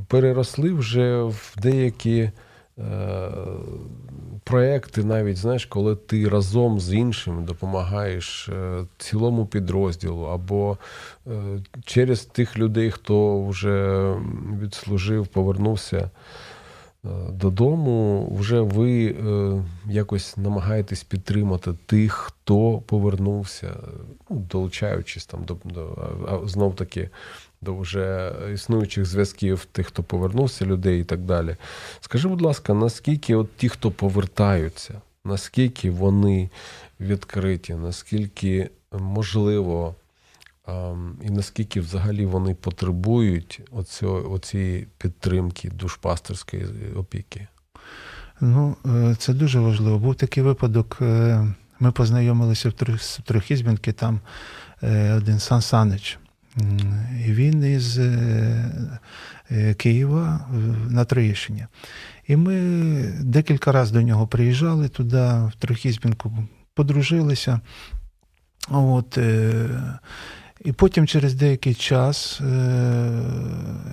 переросли 0.09 0.73
вже 0.73 1.23
в 1.23 1.55
деякі 1.62 2.31
е, 2.79 3.31
проекти, 4.45 5.05
навіть 5.05 5.37
знаєш, 5.37 5.67
коли 5.67 5.97
ти 5.97 6.29
разом 6.29 6.81
з 6.81 6.95
іншими 6.95 7.43
допомагаєш 7.43 8.49
е, 8.49 8.85
цілому 8.99 9.47
підрозділу, 9.47 10.25
або 10.25 10.79
е, 11.27 11.31
через 11.85 12.25
тих 12.25 12.59
людей, 12.59 12.90
хто 12.90 13.47
вже 13.47 14.05
відслужив, 14.62 15.27
повернувся 15.27 16.11
додому, 17.31 18.29
вже 18.38 18.61
ви 18.61 19.07
е, 19.07 19.62
якось 19.87 20.37
намагаєтесь 20.37 21.05
підтримати 21.05 21.73
тих, 21.87 22.12
хто 22.12 22.83
повернувся, 22.87 23.75
ну, 24.31 24.47
долучаючись 24.51 25.27
там 25.27 25.45
до, 25.45 25.57
до 25.64 26.43
знов 26.45 26.77
таки 26.77 27.11
до 27.61 27.77
вже 27.77 28.33
існуючих 28.55 29.07
зв'язків 29.07 29.64
тих, 29.64 29.87
хто 29.87 30.03
повернувся, 30.03 30.64
людей 30.64 31.01
і 31.01 31.05
так 31.05 31.21
далі. 31.21 31.57
Скажи, 32.01 32.29
будь 32.29 32.43
ласка, 32.43 32.75
наскільки 32.75 33.35
от 33.35 33.57
ті, 33.57 33.69
хто 33.69 33.90
повертаються, 33.90 35.01
наскільки 35.25 35.90
вони 35.90 36.51
відкриті, 37.01 37.75
наскільки 37.83 38.71
можливо, 38.93 39.95
і 41.22 41.31
наскільки 41.31 41.81
взагалі 41.81 42.27
вони 42.27 42.55
потребують 42.55 43.61
оцієї 44.31 44.87
підтримки 44.98 45.70
душпастерської 45.70 46.66
опіки? 46.96 47.46
Ну, 48.40 48.77
е, 48.87 49.14
це 49.18 49.35
дуже 49.35 49.61
важливо. 49.61 49.98
Був 49.98 50.14
такий 50.14 50.42
випадок. 50.42 50.98
Е, 51.00 51.46
ми 51.81 51.92
познайомилися 51.92 52.68
в 52.68 52.72
Трохізбінки, 53.22 53.92
там 53.92 54.20
е, 54.83 55.12
один 55.12 55.38
Сан 55.38 55.62
Санич. 55.62 56.18
І 57.27 57.33
він 57.33 57.64
із 57.64 58.00
Києва 59.77 60.48
на 60.88 61.05
Троєщині. 61.05 61.66
І 62.27 62.37
ми 62.37 62.55
декілька 63.20 63.72
разів 63.72 63.94
до 63.94 64.03
нього 64.03 64.27
приїжджали 64.27 64.88
туди, 64.88 65.16
в 65.16 65.53
Трохізбінку, 65.59 66.33
подружилися. 66.74 67.61
От, 68.70 69.18
і 70.64 70.72
потім 70.72 71.07
через 71.07 71.35
деякий 71.35 71.74
час 71.74 72.40
е, 72.40 73.22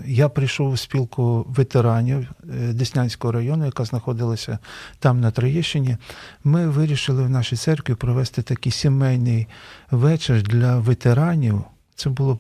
я 0.06 0.30
прийшов 0.30 0.72
у 0.72 0.78
спілку 0.78 1.46
ветеранів 1.50 2.28
е, 2.44 2.74
Деснянського 2.74 3.32
району, 3.32 3.66
яка 3.66 3.86
знаходилася 3.86 4.60
там 5.00 5.20
на 5.20 5.32
Троєщині. 5.32 5.98
Ми 6.44 6.70
вирішили 6.70 7.24
в 7.24 7.30
нашій 7.30 7.56
церкві 7.56 7.96
провести 7.96 8.42
такий 8.42 8.72
сімейний 8.72 9.48
вечір 9.92 10.44
для 10.44 10.78
ветеранів. 10.78 11.64
Це 11.96 12.10
було. 12.10 12.40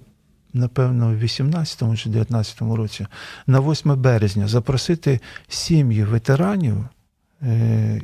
Напевно, 0.53 1.09
в 1.09 1.17
18 1.17 1.97
чи 1.97 2.09
19 2.09 2.61
році, 2.61 3.07
на 3.47 3.59
8 3.59 4.01
березня, 4.01 4.47
запросити 4.47 5.19
сім'ї 5.47 6.03
ветеранів 6.03 6.85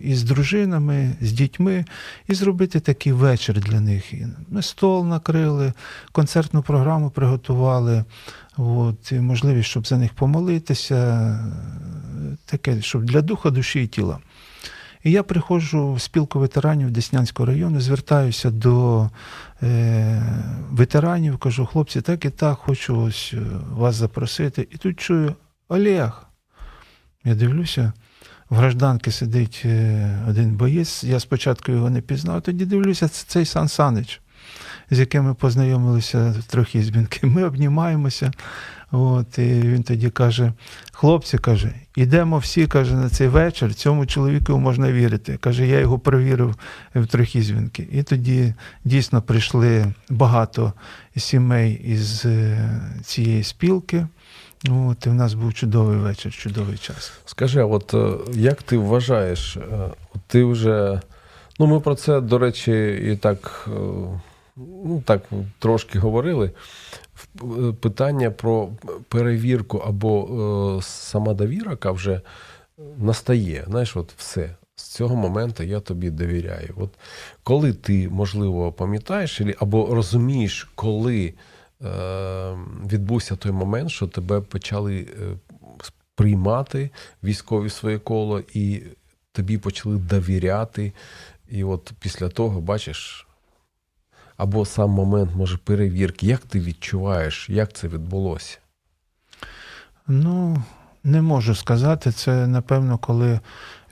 із 0.04 0.24
дружинами, 0.24 1.16
з 1.22 1.32
дітьми, 1.32 1.86
і 2.28 2.34
зробити 2.34 2.80
такий 2.80 3.14
вечір 3.14 3.60
для 3.60 3.80
них. 3.80 4.14
Ми 4.50 4.62
стол 4.62 5.06
накрили, 5.06 5.74
концертну 6.12 6.62
програму 6.62 7.10
приготували, 7.10 8.04
от, 8.58 9.12
і 9.12 9.20
можливість, 9.20 9.70
щоб 9.70 9.88
за 9.88 9.98
них 9.98 10.14
помолитися, 10.14 11.40
таке, 12.46 12.82
щоб 12.82 13.04
для 13.04 13.22
духа, 13.22 13.50
душі 13.50 13.84
і 13.84 13.88
тіла. 13.88 14.20
І 15.04 15.12
я 15.12 15.24
приходжу 15.24 15.94
в 15.94 16.02
спілку 16.02 16.40
ветеранів 16.40 16.92
Деснянського 16.92 17.48
району, 17.48 17.82
звертаюся 17.82 18.52
до 18.52 19.10
е, 19.64 20.22
ветеранів, 20.72 21.38
кажу, 21.38 21.66
хлопці, 21.66 22.02
так 22.02 22.26
і 22.26 22.30
так, 22.30 22.58
хочу 22.58 23.02
ось 23.02 23.34
е, 23.34 23.42
вас 23.72 23.96
запросити. 23.96 24.68
І 24.72 24.78
тут 24.78 25.00
чую 25.00 25.36
Олег. 25.68 26.24
Я 27.24 27.36
дивлюся 27.36 27.94
в 28.50 28.56
гражданки 28.56 29.12
сидить 29.12 29.62
е, 29.66 30.10
один 30.30 30.56
боєць. 30.56 31.04
Я 31.04 31.20
спочатку 31.20 31.72
його 31.72 31.90
не 31.90 32.02
пізнав, 32.02 32.42
тоді 32.42 32.66
дивлюся, 32.66 33.08
це 33.08 33.26
цей 33.28 33.46
Сан 33.46 33.68
Санич, 33.68 34.22
з 34.92 35.00
яким 35.00 35.24
ми 35.24 35.34
познайомилися 35.34 36.34
трохи 36.48 36.84
з 36.84 36.90
бінки. 36.90 37.28
Ми 37.28 37.44
обнімаємося. 37.44 38.32
От, 38.92 39.38
І 39.38 39.42
він 39.42 39.84
тоді 39.84 40.10
каже: 40.10 40.54
хлопці, 40.92 41.38
каже, 41.38 41.74
ідемо 41.96 42.38
всі 42.38 42.68
каже, 42.68 42.96
на 42.96 43.10
цей 43.10 43.28
вечір, 43.28 43.74
цьому 43.74 44.06
чоловіку 44.06 44.60
можна 44.60 44.92
вірити. 44.92 45.38
Каже, 45.38 45.68
я 45.68 45.80
його 45.80 46.00
перевірив 46.00 46.56
в 46.96 47.08
Трохізвінки. 47.08 47.88
І 47.92 48.04
тоді 48.04 48.54
дійсно 48.86 49.22
прийшли 49.22 49.86
багато 50.10 50.74
сімей 51.18 51.82
із 51.86 52.26
е, 52.26 52.70
цієї 53.04 53.44
спілки. 53.44 54.08
От 54.66 55.06
і 55.06 55.10
в 55.10 55.14
нас 55.14 55.34
був 55.34 55.54
чудовий 55.54 55.98
вечір, 55.98 56.32
чудовий 56.34 56.78
час. 56.78 57.14
Скажи, 57.26 57.64
от 57.64 57.94
е, 57.94 58.14
як 58.34 58.64
ти 58.64 58.78
вважаєш, 58.78 59.58
е, 59.58 59.90
ти 60.28 60.44
вже. 60.44 61.02
Ну, 61.60 61.68
ми 61.68 61.80
про 61.80 61.96
це, 61.96 62.22
до 62.22 62.38
речі, 62.38 63.02
і 63.12 63.16
так 63.16 63.68
е, 63.68 63.80
ну, 64.58 65.04
так 65.06 65.22
трошки 65.60 66.00
говорили. 66.00 66.52
Питання 67.80 68.32
про 68.32 68.70
перевірку 69.10 69.78
або 69.78 70.80
сама 70.84 71.34
довіра, 71.34 71.72
яка 71.72 71.92
вже 71.92 72.22
настає. 72.98 73.64
Знаєш, 73.68 73.98
от 73.98 74.14
все. 74.18 74.56
З 74.76 74.84
цього 74.84 75.16
моменту 75.16 75.64
я 75.64 75.80
тобі 75.80 76.10
довіряю. 76.10 76.74
От 76.78 76.90
Коли 77.44 77.74
ти, 77.74 78.10
можливо, 78.10 78.72
пам'ятаєш 78.72 79.42
або 79.60 79.96
розумієш, 79.96 80.68
коли 80.76 81.34
відбувся 82.92 83.36
той 83.36 83.52
момент, 83.52 83.92
що 83.92 84.08
тебе 84.08 84.42
почали 84.42 85.00
е, 85.00 85.38
приймати 86.16 86.90
військові 87.24 87.70
своє 87.70 88.00
коло, 88.00 88.44
і 88.54 88.82
тобі 89.32 89.58
почали 89.58 89.98
довіряти. 89.98 90.94
І 91.50 91.64
от 91.64 91.92
після 92.00 92.30
того, 92.30 92.62
бачиш, 92.62 93.28
або 94.38 94.66
сам 94.66 94.90
момент, 94.90 95.36
може, 95.36 95.58
перевірки, 95.58 96.28
як 96.28 96.42
ти 96.42 96.60
відчуваєш, 96.60 97.50
як 97.50 97.74
це 97.74 97.88
відбулося? 97.88 98.58
Ну, 100.08 100.64
не 101.08 101.22
можу 101.22 101.56
сказати. 101.56 102.12
Це, 102.12 102.48
напевно, 102.48 102.98
коли 102.98 103.40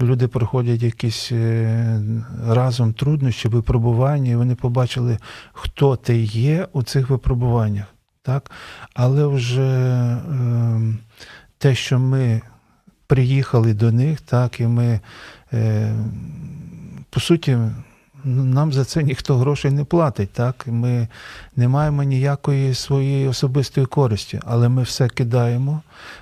люди 0.01 0.28
проходять 0.28 0.84
якісь 0.84 1.32
е, 1.32 2.01
разом 2.47 2.93
труднощі, 2.93 3.47
випробування, 3.47 4.32
і 4.32 4.36
вони 4.36 4.56
побачили, 4.56 5.17
хто 5.54 5.95
ти 5.95 6.17
є 6.21 6.67
у 6.73 6.84
цих 6.84 7.10
випробуваннях. 7.10 7.86
Так? 8.21 8.51
Але 8.93 9.28
вже 9.28 9.62
е, 9.62 10.82
те, 11.58 11.75
що 11.75 11.99
ми 11.99 12.41
приїхали 13.08 13.73
до 13.73 13.91
них, 13.91 14.21
так, 14.21 14.60
і 14.60 14.67
ми, 14.67 14.99
е, 15.54 15.95
по 17.10 17.19
суті, 17.19 17.58
нам 18.26 18.74
за 18.74 18.86
це 18.86 19.04
ніхто 19.04 19.38
грошей 19.38 19.72
не 19.72 19.84
платить. 19.84 20.30
Так? 20.30 20.68
Ми 20.68 21.08
не 21.56 21.68
маємо 21.68 22.04
ніякої 22.04 22.74
своєї 22.74 23.28
особистої 23.28 23.88
користі, 23.88 24.40
але 24.46 24.70
ми 24.70 24.84
все 24.84 25.08
кидаємо, 25.08 25.82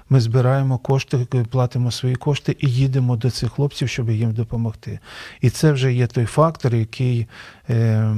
ми 0.10 0.20
збираємо 0.20 0.78
кошти, 0.78 1.28
платимо 1.52 1.92
свої 1.92 2.16
кошти 2.16 2.56
і 2.60 2.70
їдемо 2.70 3.16
до 3.16 3.30
цих 3.30 3.52
хлопців, 3.52 3.89
щоб 3.89 4.10
їм 4.10 4.32
допомогти. 4.32 5.00
І 5.42 5.50
це 5.50 5.72
вже 5.72 5.94
є 5.94 6.08
той 6.08 6.26
фактор, 6.26 6.76
який 6.76 7.28
е, 7.70 8.16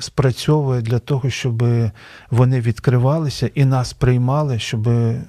спрацьовує 0.00 0.80
для 0.80 0.98
того, 0.98 1.30
щоб 1.30 1.64
вони 2.30 2.60
відкривалися 2.60 3.50
і 3.54 3.64
нас 3.64 3.92
приймали, 3.92 4.58
щоб 4.58 4.88
е, 4.88 5.22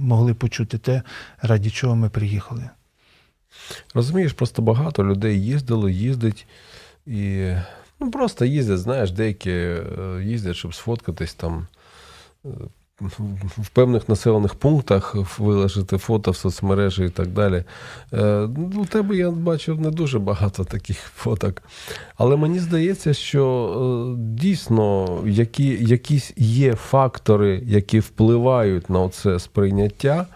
могли 0.00 0.34
почути 0.34 0.78
те, 0.78 1.02
раді 1.42 1.70
чого 1.70 1.96
ми 1.96 2.08
приїхали. 2.08 2.70
Розумієш, 3.94 4.32
просто 4.32 4.62
багато 4.62 5.04
людей 5.04 5.44
їздило, 5.44 5.88
їздить. 5.88 6.46
І 7.06 7.52
ну, 8.00 8.10
просто 8.10 8.44
їздять, 8.44 8.78
знаєш, 8.78 9.10
деякі 9.10 9.50
е, 9.50 9.82
їздять, 10.24 10.56
щоб 10.56 10.74
сфоткатись 10.74 11.34
там. 11.34 11.66
Е, 12.44 12.48
в 13.58 13.68
певних 13.68 14.08
населених 14.08 14.54
пунктах 14.54 15.14
виложити 15.38 15.98
фото 15.98 16.30
в 16.30 16.36
соцмережі 16.36 17.04
і 17.04 17.08
так 17.08 17.28
далі. 17.28 17.64
Е, 18.12 18.48
у 18.76 18.86
тебе 18.86 19.16
я 19.16 19.30
бачив 19.30 19.80
не 19.80 19.90
дуже 19.90 20.18
багато 20.18 20.64
таких 20.64 20.98
фоток. 20.98 21.62
Але 22.16 22.36
мені 22.36 22.58
здається, 22.58 23.14
що 23.14 24.16
дійсно 24.18 25.18
які, 25.26 25.84
якісь 25.84 26.32
є 26.36 26.74
фактори, 26.74 27.62
які 27.66 28.00
впливають 28.00 28.90
на 28.90 29.08
це 29.08 29.38
сприйняття 29.38 30.26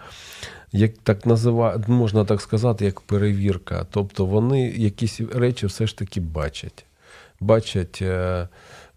як 0.71 0.97
так 0.97 1.25
назива, 1.25 1.83
можна 1.87 2.25
так 2.25 2.41
сказати, 2.41 2.85
як 2.85 3.01
перевірка. 3.01 3.85
Тобто 3.91 4.25
вони 4.25 4.69
якісь 4.69 5.21
речі 5.21 5.65
все 5.65 5.87
ж 5.87 5.97
таки 5.97 6.21
бачать. 6.21 6.85
Бачать, 7.39 7.99
е, 8.01 8.47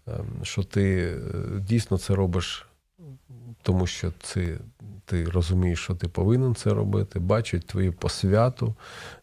ем, 0.07 0.25
що 0.43 0.63
ти 0.63 0.99
е, 0.99 1.19
дійсно 1.59 1.97
це 1.97 2.15
робиш, 2.15 2.67
тому 3.61 3.87
що 3.87 4.13
це, 4.21 4.57
ти 5.05 5.25
розумієш, 5.25 5.79
що 5.79 5.95
ти 5.95 6.07
повинен 6.07 6.55
це 6.55 6.69
робити, 6.69 7.19
бачать 7.19 7.65
твою 7.65 7.93
посвяту, 7.93 8.75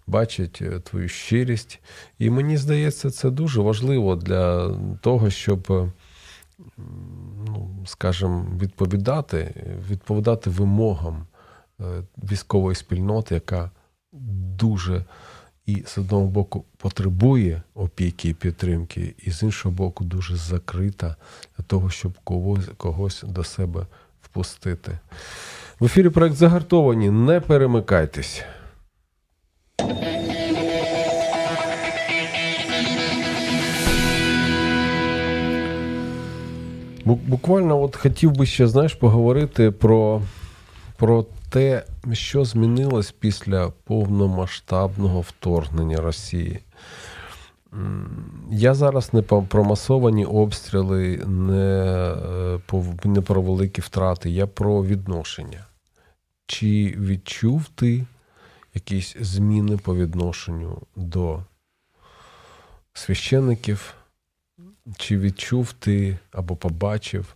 бачать 0.07 0.59
е, 0.63 0.81
твою 0.81 1.09
щирість. 1.09 1.81
І 2.19 2.31
мені 2.31 2.57
здається, 2.57 3.11
це 3.11 3.31
дуже 3.31 3.61
важливо 3.61 4.17
для 4.17 4.71
того, 5.01 5.31
щоб. 5.31 5.91
Ну, 7.47 7.85
скажімо, 7.87 8.47
відповідати, 8.61 9.55
відповідати 9.91 10.51
вимогам 10.51 11.27
Е, 11.81 12.03
військової 12.33 12.75
спільноти, 12.77 13.35
яка 13.35 13.71
дуже 14.59 15.05
і 15.67 15.83
з 15.87 15.99
одного 15.99 16.27
боку 16.27 16.65
потребує 16.77 17.63
опіки 17.75 18.29
і 18.29 18.35
підтримки, 18.35 19.15
і 19.19 19.31
з 19.31 19.43
іншого 19.43 19.75
боку, 19.75 20.05
дуже 20.05 20.37
закрита 20.37 21.17
для 21.57 21.65
того, 21.65 21.91
щоб 21.91 22.13
когось, 22.25 22.69
когось 22.77 23.23
до 23.23 23.45
себе 23.45 23.87
впустити. 24.23 24.99
В 25.81 25.85
ефірі 25.85 26.09
проект 26.09 26.37
загартовані. 26.37 27.11
Не 27.11 27.41
перемикайтесь. 27.41 28.43
Буквально 37.05 37.83
от 37.83 37.97
хотів 37.97 38.33
би 38.33 38.47
ще 38.47 38.67
знаєш, 38.67 38.95
поговорити 38.95 39.71
про 39.71 40.23
про 40.97 41.27
те, 41.51 41.85
що 42.13 42.45
змінилось 42.45 43.13
після 43.13 43.71
повномасштабного 43.71 45.21
вторгнення 45.21 46.01
Росії. 46.01 46.61
Я 48.51 48.75
зараз 48.75 49.15
не 49.15 49.23
про 49.23 49.65
масовані 49.65 50.25
обстріли, 50.25 51.17
не, 51.17 51.95
е, 52.73 52.99
не 53.05 53.21
про 53.21 53.43
великі 53.43 53.83
втрати, 53.83 54.31
я 54.31 54.47
про 54.47 54.85
відношення. 54.85 55.67
Чи 56.47 56.95
відчув 56.99 57.65
ти 57.75 58.05
якісь 58.75 59.17
зміни 59.21 59.77
по 59.77 59.97
відношенню 59.97 60.83
до 60.97 61.43
священників? 62.93 63.95
Чи 64.97 65.19
відчув 65.19 65.73
ти 65.73 66.19
або 66.33 66.57
побачив 66.57 67.35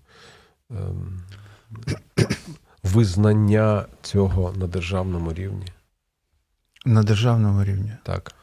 ем, 0.71 1.23
визнання 2.93 3.85
цього 4.03 4.53
на 4.57 4.67
державному 4.67 5.33
рівні? 5.33 5.67
На 6.87 7.03
державному 7.03 7.65
рівні? 7.65 7.93
Так. 8.03 8.35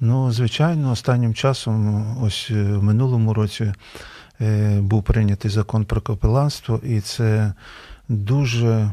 Ну, 0.00 0.32
звичайно, 0.32 0.90
останнім 0.90 1.34
часом, 1.34 2.04
ось 2.22 2.48
е, 2.50 2.62
в 2.62 2.82
минулому 2.82 3.34
році, 3.34 3.72
е, 4.40 4.80
був 4.80 5.02
прийнятий 5.02 5.50
закон 5.50 5.84
про 5.84 6.00
капеланство, 6.00 6.80
і 6.84 7.00
це 7.00 7.52
дуже 8.08 8.92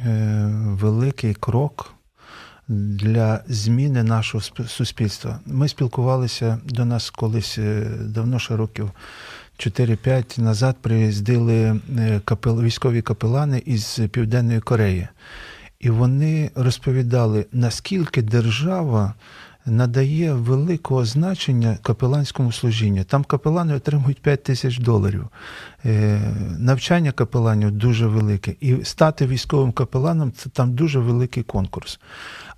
е, 0.00 0.50
великий 0.64 1.34
крок 1.34 1.94
для 2.68 3.40
зміни 3.48 4.02
нашого 4.02 4.42
суспільства. 4.68 5.40
Ми 5.46 5.68
спілкувалися 5.68 6.58
до 6.64 6.84
нас 6.84 7.10
колись 7.10 7.58
давно 8.00 8.38
ще 8.38 8.56
років 8.56 8.90
4-5 9.60 10.40
назад. 10.40 10.76
Приїздили 10.80 11.80
капел, 12.24 12.62
військові 12.62 13.02
капелани 13.02 13.62
із 13.66 14.00
Південної 14.10 14.60
Кореї, 14.60 15.08
і 15.80 15.90
вони 15.90 16.50
розповідали, 16.54 17.46
наскільки 17.52 18.22
держава 18.22 19.14
надає 19.66 20.32
великого 20.32 21.04
значення 21.04 21.78
капеланському 21.82 22.52
служінню. 22.52 23.04
Там 23.04 23.24
капелани 23.24 23.74
отримують 23.74 24.22
5 24.22 24.42
тисяч 24.42 24.78
доларів. 24.78 25.28
Е, 25.84 26.20
навчання 26.58 27.12
капеланів 27.12 27.70
дуже 27.70 28.06
велике. 28.06 28.54
І 28.60 28.84
стати 28.84 29.26
військовим 29.26 29.72
капеланом 29.72 30.32
це 30.32 30.50
там 30.50 30.72
дуже 30.74 30.98
великий 30.98 31.42
конкурс. 31.42 32.00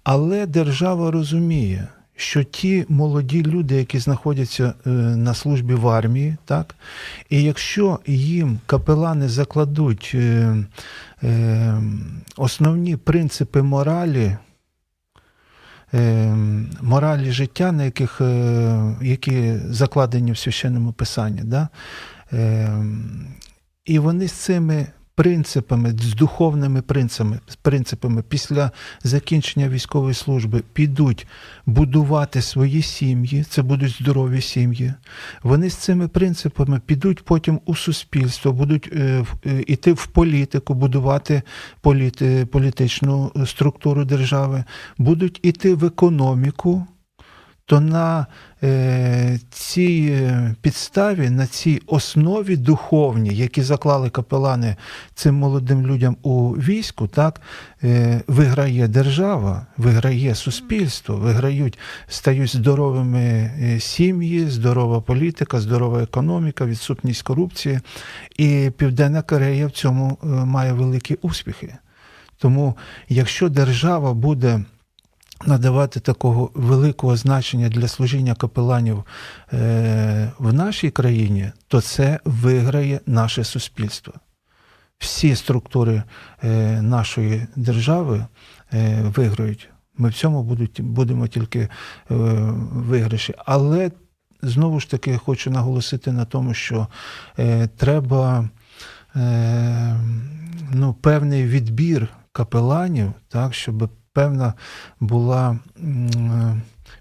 Але 0.05 0.47
держава 0.47 1.11
розуміє. 1.11 1.89
Що 2.23 2.43
ті 2.43 2.87
молоді 2.89 3.43
люди, 3.43 3.77
які 3.77 3.99
знаходяться 3.99 4.75
е, 4.87 4.91
на 4.91 5.35
службі 5.35 5.75
в 5.75 5.89
армії, 5.89 6.37
так, 6.45 6.75
і 7.31 7.43
якщо 7.43 7.99
їм 8.07 8.61
капелани 8.67 9.29
закладуть 9.29 10.13
е, 10.15 10.57
основні 12.37 12.97
принципи 12.97 13.63
моралі, 13.63 14.37
моралі 16.81 17.33
життя, 17.33 17.73
на 17.73 17.85
яких, 17.85 18.21
е, 18.21 18.97
які 19.03 19.55
закладені 19.71 20.33
в 20.33 20.39
священному 20.39 20.93
писанні. 20.93 21.41
Да? 21.45 21.69
І 23.85 23.99
вони 23.99 24.29
з 24.29 24.33
цими 24.33 24.87
принципами, 25.15 25.91
з 25.91 26.15
духовними 26.15 26.83
принципами, 26.83 27.41
принципами 27.63 28.23
після 28.29 28.71
закінчення 29.05 29.69
військової 29.69 30.15
служби 30.15 30.63
підуть 30.73 31.27
будувати 31.67 32.43
свої 32.43 32.83
сім'ї, 32.83 33.45
це 33.45 33.63
будуть 33.63 33.97
здорові 34.03 34.41
сім'ї. 34.41 34.95
Вони 35.43 35.71
з 35.71 35.75
цими 35.75 36.09
принципами 36.09 36.81
підуть 36.87 37.25
потім 37.25 37.61
у 37.65 37.75
суспільство, 37.75 38.53
будуть 38.53 38.91
е, 38.93 39.25
е, 39.47 39.65
іти 39.67 39.93
в 39.93 40.07
політику, 40.07 40.75
будувати 40.75 41.43
політи, 41.81 42.47
політичну 42.47 43.33
структуру 43.47 44.05
держави, 44.05 44.65
будуть 44.99 45.41
іти 45.43 45.75
в 45.75 45.85
економіку 45.85 46.87
то 47.67 47.81
на 47.81 48.21
е, 48.21 48.27
цій 49.51 50.09
е, 50.13 50.55
підставі, 50.61 51.31
на 51.31 51.47
цій 51.47 51.83
основі 51.87 52.57
духовній, 52.57 53.35
які 53.35 53.63
заклали 53.63 54.11
капелани 54.11 54.77
цим 55.15 55.35
молодим 55.35 55.87
людям 55.87 56.17
у 56.23 56.51
війську, 56.51 57.09
так 57.09 57.41
е, 57.83 58.21
виграє 58.27 58.89
держава, 58.89 59.67
виграє 59.77 60.35
суспільство, 60.35 61.17
виграють, 61.17 61.79
стають 62.09 62.57
здоровими 62.57 63.21
е, 63.21 63.81
сім'ї, 63.81 64.49
здорова 64.49 65.01
політика, 65.01 65.61
здорова 65.61 66.03
економіка, 66.03 66.67
відсутність 66.67 67.23
корупції. 67.23 67.81
І 68.37 68.71
Південна 68.77 69.23
Корея 69.23 69.67
в 69.67 69.71
цьому 69.71 70.19
е, 70.23 70.27
має 70.27 70.73
великі 70.73 71.15
успіхи. 71.23 71.75
Тому, 72.39 72.77
якщо 73.09 73.49
держава 73.49 74.15
буде 74.15 74.65
надавати 75.47 76.01
такого 76.01 76.51
великого 76.55 77.17
значення 77.17 77.69
для 77.69 77.89
служіння 77.89 78.35
капеланів 78.35 79.05
е, 79.53 80.33
в 80.39 80.53
нашій 80.53 80.91
країні, 80.91 81.53
то 81.69 81.81
це 81.81 82.21
виграє 82.25 83.01
наше 83.07 83.45
суспільство. 83.45 84.15
Всі 84.99 85.37
структури 85.37 86.03
е, 86.43 86.83
нашої 86.83 87.47
держави 87.57 88.27
е, 88.73 89.03
виграють. 89.03 89.69
Ми 89.97 90.09
в 90.09 90.15
цьому 90.15 90.59
будемо 90.79 91.27
тільки 91.27 91.69
виграші. 92.09 93.35
Але 93.37 93.91
знову 94.43 94.81
ж 94.81 94.91
таки 94.91 95.19
хочу 95.19 95.51
наголосити 95.51 96.13
на 96.13 96.25
тому, 96.25 96.55
що 96.55 96.87
треба 97.77 98.49
ну, 100.73 100.95
певний 100.95 101.45
відбір 101.45 102.09
капеланів, 102.33 103.13
так, 103.29 103.55
щоб 103.55 103.91
певна 104.13 104.55
була 105.01 105.59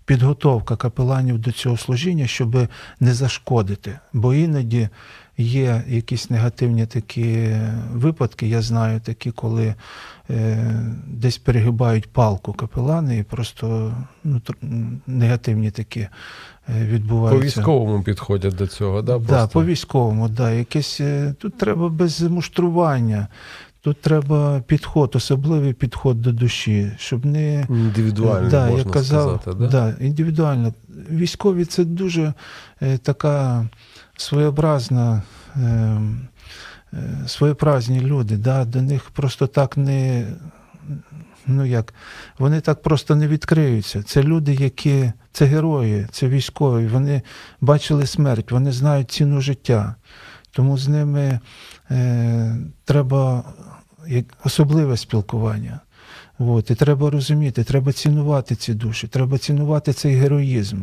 підготовка 0.06 0.76
капеланів 0.76 1.38
до 1.40 1.52
цього 1.52 1.78
служіння, 1.78 2.28
щоб 2.28 2.68
не 3.00 3.14
зашкодити. 3.14 4.00
Бо 4.14 4.34
іноді 4.34 4.90
є 5.38 5.84
якісь 5.88 6.30
негативні 6.30 6.86
такі 6.86 7.56
випадки, 7.94 8.48
я 8.48 8.62
знаю 8.62 9.00
такі, 9.00 9.32
коли 9.32 9.76
е, 10.30 10.84
десь 11.08 11.38
перегибають 11.38 12.10
палку 12.10 12.54
капелани 12.54 13.18
і 13.18 13.24
просто 13.24 13.94
ну, 14.24 14.42
негативні 15.08 15.72
такі 15.72 16.00
е, 16.00 16.10
відбуваються. 16.70 17.40
По 17.40 17.46
військовому 17.46 18.04
підходять 18.04 18.56
до 18.56 18.68
цього, 18.68 19.02
да? 19.02 19.14
Так, 19.14 19.22
да, 19.22 19.48
по 19.48 19.66
військовому, 19.66 20.30
да. 20.30 20.52
Якесь, 20.52 21.02
е, 21.02 21.36
тут 21.40 21.58
треба 21.58 21.90
без 21.90 22.22
муштрування. 22.22 23.28
Тут 23.84 24.02
треба 24.02 24.62
підход, 24.68 25.16
особливий 25.16 25.74
підход 25.74 26.22
до 26.22 26.32
душі, 26.32 26.92
щоб 26.98 27.26
не 27.26 27.66
індивідуально 27.70 28.50
да, 28.50 28.66
можна 28.70 28.86
я 28.88 28.94
казав, 28.94 29.40
сказати, 29.42 29.60
да? 29.60 29.68
Да, 29.68 30.06
індивідуально. 30.06 30.74
Військові 31.10 31.66
це 31.66 31.84
дуже 31.84 32.34
е, 32.82 32.98
така 32.98 33.68
своєобразна, 34.18 35.22
е, 35.56 36.02
е, 36.94 37.24
своєобразні 37.28 38.02
люди. 38.02 38.38
Да? 38.38 38.66
До 38.66 38.82
них 38.82 39.10
просто 39.10 39.48
так 39.48 39.78
не. 39.78 40.28
Ну 41.48 41.66
як, 41.66 41.94
вони 42.40 42.62
так 42.62 42.82
просто 42.82 43.16
не 43.16 43.28
відкриються. 43.28 44.04
Це 44.04 44.24
люди, 44.24 44.54
які 44.54 45.12
це 45.32 45.46
герої, 45.46 46.08
це 46.12 46.28
військові. 46.28 46.88
Вони 46.88 47.22
бачили 47.62 48.08
смерть, 48.08 48.52
вони 48.52 48.72
знають 48.72 49.12
ціну 49.12 49.42
життя. 49.42 49.96
Тому 50.52 50.78
з 50.78 50.88
ними 50.88 51.40
е, 51.92 52.58
треба 52.86 53.44
особливе 54.44 54.98
спілкування. 54.98 55.80
От, 56.40 56.72
І 56.72 56.76
треба 56.76 57.10
розуміти, 57.10 57.64
треба 57.64 57.94
цінувати 57.94 58.56
ці 58.56 58.74
душі, 58.74 59.08
треба 59.08 59.38
цінувати 59.38 59.94
цей 59.94 60.16
героїзм. 60.16 60.78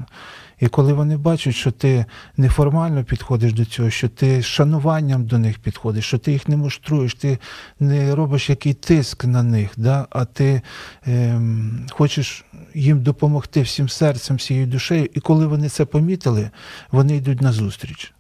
І 0.61 0.69
коли 0.69 0.93
вони 0.93 1.17
бачать, 1.17 1.55
що 1.55 1.71
ти 1.71 2.05
неформально 2.37 3.05
підходиш 3.05 3.53
до 3.53 3.65
цього, 3.65 3.91
що 3.91 4.09
ти 4.09 4.43
з 4.43 4.45
шануванням 4.45 5.27
до 5.27 5.39
них 5.39 5.59
підходиш, 5.59 6.05
що 6.05 6.19
ти 6.19 6.33
їх 6.33 6.49
не 6.49 6.57
муштруєш, 6.57 7.15
ти 7.15 7.39
не 7.81 8.15
робиш 8.15 8.51
який 8.51 8.75
тиск 8.75 9.25
на 9.25 9.43
них, 9.43 9.71
да? 9.77 10.07
а 10.11 10.25
ти 10.25 10.63
ем, 11.07 11.87
хочеш 11.91 12.45
їм 12.75 13.03
допомогти 13.03 13.63
всім 13.63 13.89
серцем, 13.89 14.37
всією 14.37 14.67
душею. 14.67 15.09
І 15.15 15.21
коли 15.21 15.47
вони 15.47 15.69
це 15.69 15.85
помітили, 15.85 16.51
вони 16.91 17.17
йдуть 17.17 17.43
на 17.43 17.53
зустріч. 17.53 18.13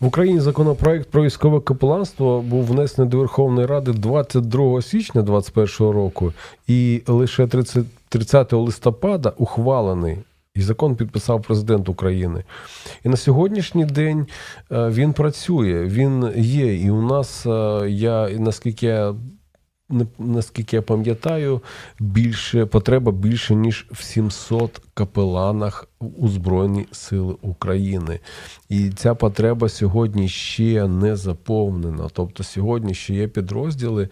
В 0.00 0.06
Україні 0.06 0.40
законопроект 0.40 1.10
про 1.10 1.22
військове 1.24 1.60
капеланство 1.60 2.42
був 2.42 2.64
внесений 2.64 3.10
до 3.10 3.18
Верховної 3.18 3.66
Ради 3.66 3.92
22 3.92 4.82
січня 4.82 5.22
2021 5.22 5.92
року, 5.92 6.32
і 6.66 7.02
лише 7.06 7.46
30, 7.46 7.84
30 8.08 8.52
листопада 8.52 9.32
ухвалений. 9.36 10.18
І 10.54 10.60
закон 10.60 10.96
підписав 10.96 11.42
президент 11.42 11.88
України. 11.88 12.44
І 13.04 13.08
на 13.08 13.16
сьогоднішній 13.16 13.84
день 13.84 14.26
е, 14.72 14.88
він 14.88 15.12
працює, 15.12 15.84
він 15.84 16.32
є. 16.36 16.74
І 16.74 16.90
у 16.90 17.02
нас, 17.02 17.46
е, 17.46 17.84
я 17.88 18.28
наскільки 18.28 18.86
я 18.86 19.14
наскільки 20.18 20.76
я 20.76 20.82
пам'ятаю, 20.82 21.60
більше 22.00 22.66
потреба 22.66 23.12
більше 23.12 23.54
ніж 23.54 23.86
в 23.90 24.02
700 24.02 24.80
капеланах 24.94 25.88
у 26.00 26.28
Збройні 26.28 26.86
Сили 26.92 27.34
України. 27.42 28.20
І 28.68 28.90
ця 28.90 29.14
потреба 29.14 29.68
сьогодні 29.68 30.28
ще 30.28 30.88
не 30.88 31.16
заповнена. 31.16 32.08
Тобто 32.12 32.44
сьогодні 32.44 32.94
ще 32.94 33.14
є 33.14 33.28
підрозділи, 33.28 34.08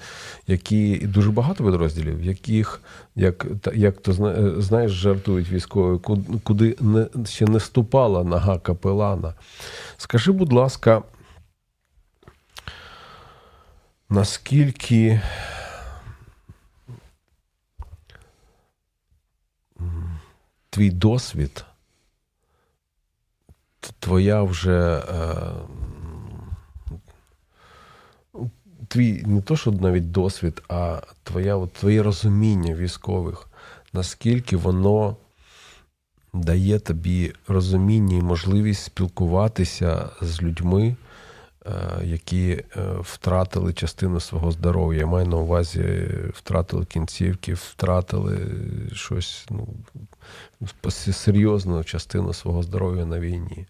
які 0.47 0.91
і 0.91 1.07
дуже 1.07 1.31
багато 1.31 1.65
підрозділів, 1.65 2.23
яких, 2.23 2.81
як 3.17 3.47
як 3.75 4.01
то 4.01 4.13
знаєш, 4.59 4.93
жартують 4.93 5.51
військові, 5.51 6.01
куди 6.43 6.77
не 6.81 7.07
ще 7.25 7.45
не 7.45 7.61
ступала 7.61 8.25
нога 8.25 8.59
капелана. 8.59 9.35
Скажи, 9.97 10.33
будь 10.33 10.53
ласка. 10.53 11.03
Наскільки 14.11 15.21
твій 20.77 20.91
досвід, 20.91 21.65
твоя 23.99 24.43
вже 24.43 24.99
е, 24.99 25.25
твій 28.89 29.23
не 29.27 29.43
то, 29.43 29.57
що 29.57 29.73
навіть 29.73 30.11
досвід, 30.11 30.63
а 30.69 31.03
твоя, 31.23 31.57
от, 31.57 31.73
твоє 31.73 32.03
розуміння 32.03 32.75
військових, 32.75 33.49
наскільки 33.93 34.57
воно 34.57 35.17
дає 36.33 36.79
тобі 36.79 37.33
розуміння 37.49 38.17
і 38.17 38.23
можливість 38.23 38.85
спілкуватися 38.85 40.09
з 40.21 40.43
людьми, 40.43 40.97
які 42.05 42.51
е, 42.51 42.65
втратили 43.01 43.73
частину 43.73 44.21
свого 44.21 44.53
здоров'я. 44.53 45.01
Я 45.01 45.07
маю 45.07 45.27
на 45.27 45.37
увазі, 45.37 46.09
втратили 46.35 46.85
кінцівки, 46.85 47.55
втратили 47.55 48.39
щось 48.93 49.47
ну, 49.51 49.69
серйозну 50.91 51.85
частину 51.85 52.35
свого 52.35 52.63
здоров'я 52.63 53.05
на 53.05 53.21
війні. 53.21 53.67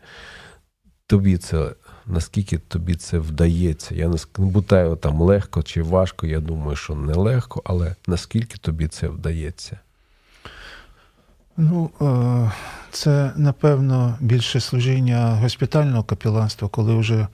Тобі 1.06 1.36
це, 1.36 1.70
наскільки 2.06 2.58
тобі 2.58 2.94
це 2.94 3.18
вдається? 3.18 3.94
Я 3.94 4.08
не 4.08 4.16
бутаю 4.38 4.96
там 4.96 5.20
легко 5.20 5.62
чи 5.62 5.82
важко, 5.82 6.26
я 6.26 6.40
думаю, 6.40 6.76
що 6.76 6.94
не 6.94 7.14
легко, 7.14 7.62
але 7.64 7.94
наскільки 8.06 8.58
тобі 8.58 8.88
це 8.88 9.08
вдається? 9.08 9.78
Ну, 11.56 11.90
е, 12.00 12.52
це 12.90 13.32
напевно 13.36 14.16
більше 14.20 14.60
служіння 14.60 15.38
госпітального 15.42 16.02
капіланства, 16.02 16.68
коли 16.68 16.94
вже 16.94 17.26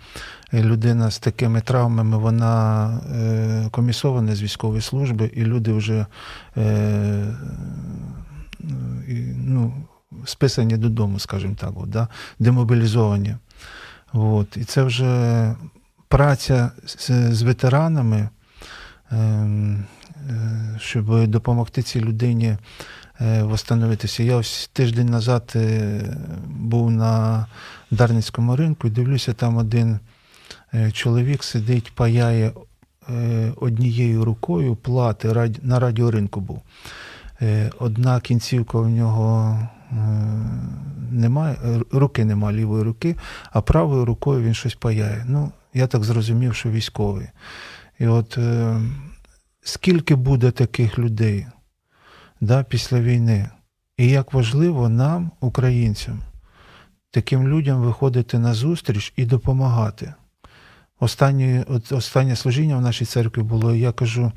людина 0.52 1.10
з 1.10 1.18
такими 1.18 1.60
травмами, 1.60 2.16
вона 2.16 2.88
е, 3.14 3.68
комісована 3.70 4.34
з 4.34 4.42
військової 4.42 4.82
служби, 4.82 5.30
і 5.34 5.44
люди 5.44 5.72
вже 5.72 6.06
е, 6.56 7.36
ну, 9.36 9.74
списані 10.24 10.76
додому, 10.76 11.18
скажімо 11.18 11.54
так, 11.58 11.72
от, 11.76 11.90
да, 11.90 12.08
демобілізовані. 12.38 13.36
От. 14.12 14.56
І 14.56 14.64
це 14.64 14.82
вже 14.82 15.54
праця 16.08 16.70
з, 17.30 17.42
ветеранами, 17.42 18.28
ем, 19.10 19.84
щоб 20.78 21.26
допомогти 21.26 21.82
цій 21.82 22.00
людині. 22.00 22.56
Е, 23.22 23.42
встановитися. 23.42 24.22
Я 24.22 24.36
ось 24.36 24.70
тиждень 24.72 25.08
назад 25.08 25.52
е, 25.56 26.00
був 26.46 26.90
на 26.90 27.46
Дарницькому 27.90 28.56
ринку 28.56 28.88
і 28.88 28.90
дивлюся, 28.90 29.32
там 29.32 29.56
один 29.56 29.92
е, 29.92 30.00
чоловік 30.92 31.44
сидить, 31.44 31.92
паяє 31.94 32.52
однією 33.56 34.24
рукою 34.24 34.76
плати 34.76 35.50
на 35.62 35.78
радіоринку 35.78 36.40
був. 36.40 36.62
Одна 37.78 38.20
кінцівка 38.20 38.78
у 38.78 38.88
нього 38.88 39.58
немає, 41.10 41.56
руки 41.92 42.24
немає 42.24 42.56
лівої 42.56 42.82
руки, 42.82 43.16
а 43.50 43.60
правою 43.60 44.04
рукою 44.04 44.42
він 44.42 44.54
щось 44.54 44.74
паяє. 44.74 45.24
Ну, 45.28 45.52
я 45.74 45.86
так 45.86 46.04
зрозумів, 46.04 46.54
що 46.54 46.70
військовий. 46.70 47.26
І 47.98 48.06
от 48.06 48.38
скільки 49.62 50.14
буде 50.14 50.50
таких 50.50 50.98
людей? 50.98 51.46
да, 52.42 52.62
після 52.62 53.00
війни. 53.00 53.50
І 53.96 54.08
як 54.08 54.32
важливо 54.32 54.88
нам, 54.88 55.30
українцям, 55.40 56.20
таким 57.10 57.48
людям 57.48 57.80
виходити 57.80 58.38
на 58.38 58.54
зустріч 58.54 59.12
і 59.16 59.24
допомагати. 59.24 60.14
Останнє 61.02 61.64
от, 61.68 61.92
останнє 61.92 62.36
служіння 62.36 62.76
в 62.76 62.80
нашій 62.80 63.04
церкві 63.04 63.42
було, 63.42 63.74
я 63.74 63.92
кажу, 63.92 64.32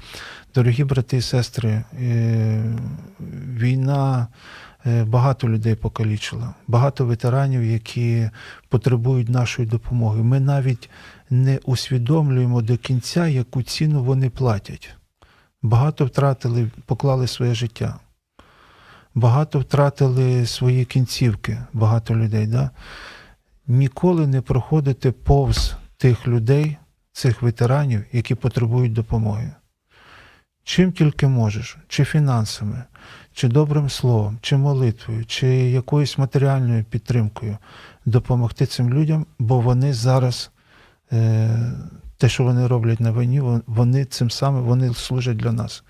дорогі 0.55 0.83
брати 0.83 1.17
і 1.17 1.21
сестри, 1.21 1.83
е, 2.01 2.63
війна 3.57 4.27
е, 4.85 5.03
багато 5.03 5.49
людей 5.49 5.75
покалічила, 5.75 6.53
багато 6.67 7.05
ветеранів, 7.05 7.63
які 7.63 8.29
потребують 8.69 9.29
нашої 9.29 9.67
допомоги. 9.67 10.23
Ми 10.23 10.39
навіть 10.39 10.89
не 11.29 11.59
усвідомлюємо 11.65 12.61
до 12.61 12.77
кінця, 12.77 13.27
яку 13.27 13.63
ціну 13.63 14.03
вони 14.03 14.29
платять. 14.29 14.89
Багато 15.61 16.05
втратили, 16.05 16.71
поклали 16.85 17.27
своє 17.27 17.53
життя. 17.53 17.99
Багато 19.15 19.59
втратили 19.59 20.45
свої 20.45 20.85
кінцівки, 20.85 21.57
багато 21.73 22.15
людей. 22.15 22.47
Да? 22.47 22.69
Ніколи 23.67 24.27
не 24.27 24.41
проходити 24.41 25.11
повз 25.11 25.75
тих 25.97 26.27
людей, 26.27 26.77
цих 27.11 27.41
ветеранів, 27.41 28.03
які 28.11 28.35
потребують 28.35 28.93
допомоги. 28.93 29.51
Чим 30.63 30.91
тільки 30.91 31.27
можеш, 31.27 31.77
чи 31.87 32.05
фінансами, 32.05 32.83
чи 33.33 33.47
добрим 33.47 33.89
словом, 33.89 34.37
чи 34.41 34.57
молитвою, 34.57 35.25
чи 35.25 35.47
якоюсь 35.47 36.17
матеріальною 36.17 36.83
підтримкою 36.83 37.57
допомогти 38.05 38.65
цим 38.65 38.93
людям, 38.93 39.25
бо 39.39 39.59
вони 39.59 39.93
зараз 39.93 40.51
е, 41.11 41.73
те, 42.17 42.29
що 42.29 42.43
вони 42.43 42.67
роблять 42.67 42.99
на 42.99 43.11
війні, 43.11 43.41
вони 43.67 44.05
цим 44.05 44.29
самим 44.29 44.63
вони 44.63 44.93
служать 44.93 45.37
для 45.37 45.51
нас. 45.51 45.83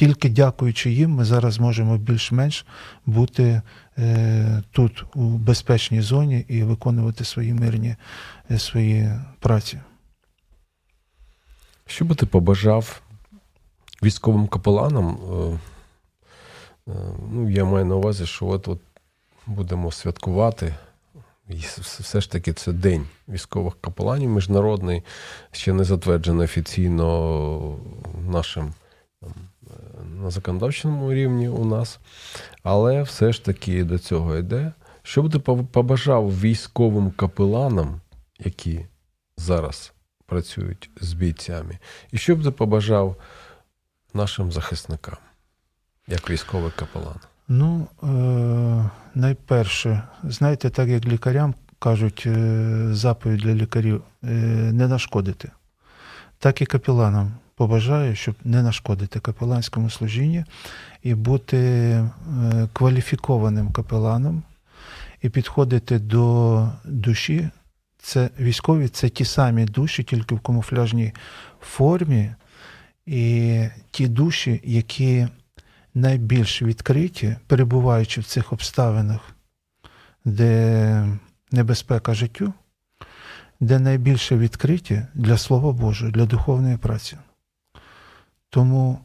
Тільки 0.00 0.28
дякуючи 0.28 0.90
їм, 0.90 1.10
ми 1.10 1.24
зараз 1.24 1.58
можемо 1.58 1.98
більш-менш 1.98 2.66
бути 3.06 3.62
е, 3.98 4.62
тут 4.70 5.04
у 5.14 5.20
безпечній 5.20 6.00
зоні 6.00 6.44
і 6.48 6.62
виконувати 6.62 7.24
свої 7.24 7.54
мирні 7.54 7.96
е, 8.50 8.58
свої 8.58 9.10
праці. 9.40 9.80
Що 11.86 12.04
би 12.04 12.14
ти 12.14 12.26
побажав 12.26 13.02
військовим 14.02 14.46
капеланам? 14.46 15.08
Е, 15.08 15.58
е, 16.88 16.94
ну, 17.32 17.50
Я 17.50 17.64
маю 17.64 17.84
на 17.84 17.94
увазі, 17.94 18.26
що 18.26 18.46
от, 18.46 18.68
от 18.68 18.80
будемо 19.46 19.92
святкувати. 19.92 20.74
І 21.48 21.56
все 21.78 22.20
ж 22.20 22.30
таки 22.30 22.52
це 22.52 22.72
день 22.72 23.06
військових 23.28 23.80
капеланів 23.80 24.30
міжнародний, 24.30 25.02
ще 25.52 25.72
не 25.72 25.84
затверджений 25.84 26.44
офіційно 26.44 27.78
нашим 28.28 28.74
на 30.22 30.30
законодавчому 30.30 31.12
рівні 31.12 31.48
у 31.48 31.64
нас, 31.64 31.98
але 32.62 33.02
все 33.02 33.32
ж 33.32 33.44
таки 33.44 33.84
до 33.84 33.98
цього 33.98 34.36
йде. 34.36 34.72
Що 35.02 35.22
би 35.22 35.30
ти 35.30 35.38
побажав 35.64 36.40
військовим 36.40 37.10
капеланам, 37.10 38.00
які 38.38 38.86
зараз 39.36 39.92
працюють 40.26 40.90
з 41.00 41.12
бійцями, 41.12 41.78
і 42.12 42.18
що 42.18 42.36
б 42.36 42.42
ти 42.44 42.50
побажав 42.50 43.16
нашим 44.14 44.52
захисникам, 44.52 45.16
як 46.08 46.30
військовий 46.30 46.70
капелан? 46.76 47.16
Ну, 47.48 47.86
е- 48.02 48.90
найперше, 49.14 50.02
знаєте, 50.24 50.70
так 50.70 50.88
як 50.88 51.04
лікарям 51.04 51.54
кажуть, 51.78 52.22
е- 52.26 52.88
заповідь 52.92 53.40
для 53.40 53.54
лікарів 53.54 54.02
е- 54.24 54.26
не 54.72 54.88
нашкодити, 54.88 55.50
так 56.38 56.62
і 56.62 56.66
капеланам 56.66 57.32
побажаю, 57.60 58.16
щоб 58.16 58.34
не 58.44 58.62
нашкодити 58.62 59.20
капеланському 59.20 59.90
служінні 59.90 60.44
і 61.02 61.14
бути 61.14 61.58
е, 61.58 62.08
кваліфікованим 62.72 63.72
капеланом 63.72 64.42
і 65.22 65.28
підходити 65.28 65.98
до 65.98 66.68
душі. 66.84 67.48
Це 67.98 68.30
військові, 68.40 68.88
це 68.88 69.08
ті 69.08 69.24
самі 69.24 69.64
душі, 69.64 70.02
тільки 70.02 70.34
в 70.34 70.40
камуфляжній 70.40 71.12
формі, 71.60 72.34
і 73.06 73.64
ті 73.90 74.08
душі, 74.08 74.60
які 74.64 75.28
найбільш 75.94 76.62
відкриті, 76.62 77.36
перебуваючи 77.46 78.20
в 78.20 78.24
цих 78.24 78.52
обставинах, 78.52 79.20
де 80.24 81.08
небезпека 81.52 82.14
життю, 82.14 82.52
де 83.60 83.78
найбільше 83.78 84.36
відкриті 84.36 85.02
для 85.14 85.38
Слова 85.38 85.72
Божого, 85.72 86.10
для 86.10 86.26
духовної 86.26 86.76
праці. 86.76 87.16
Тому 88.50 88.98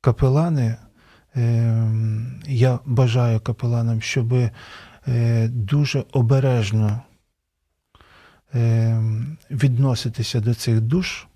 капелани, 0.00 0.76
ем, 1.34 2.42
я 2.46 2.78
бажаю 2.84 3.40
капеланам, 3.40 4.00
щоб 4.00 4.32
е, 5.08 5.48
дуже 5.48 6.04
обережно 6.12 7.02
ем, 8.54 9.38
відноситися 9.50 10.40
до 10.40 10.54
цих 10.54 10.80
душ, 10.80 11.26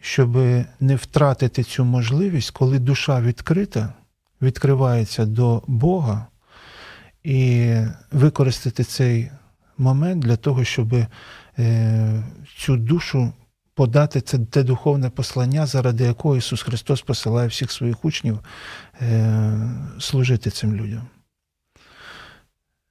щоб 0.00 0.36
не 0.80 0.96
втратити 0.96 1.62
цю 1.62 1.84
можливість, 1.84 2.50
коли 2.50 2.78
душа 2.78 3.20
відкрита, 3.20 3.92
відкривається 4.42 5.26
до 5.26 5.62
Бога, 5.66 6.26
і 7.24 7.74
використати 8.12 8.84
цей 8.84 9.30
момент 9.78 10.22
для 10.22 10.36
того, 10.36 10.64
щоб 10.64 10.94
е, 11.58 12.22
цю 12.58 12.76
душу 12.76 13.32
подати 13.82 14.20
це 14.20 14.38
те 14.38 14.62
духовне 14.62 15.10
послання, 15.10 15.66
заради 15.66 16.04
якого 16.04 16.36
Ісус 16.36 16.62
Христос 16.62 17.02
посилає 17.02 17.48
всіх 17.48 17.72
своїх 17.72 18.04
учнів 18.04 18.40
е, 19.00 19.70
служити 19.98 20.50
цим 20.50 20.76
людям. 20.76 21.02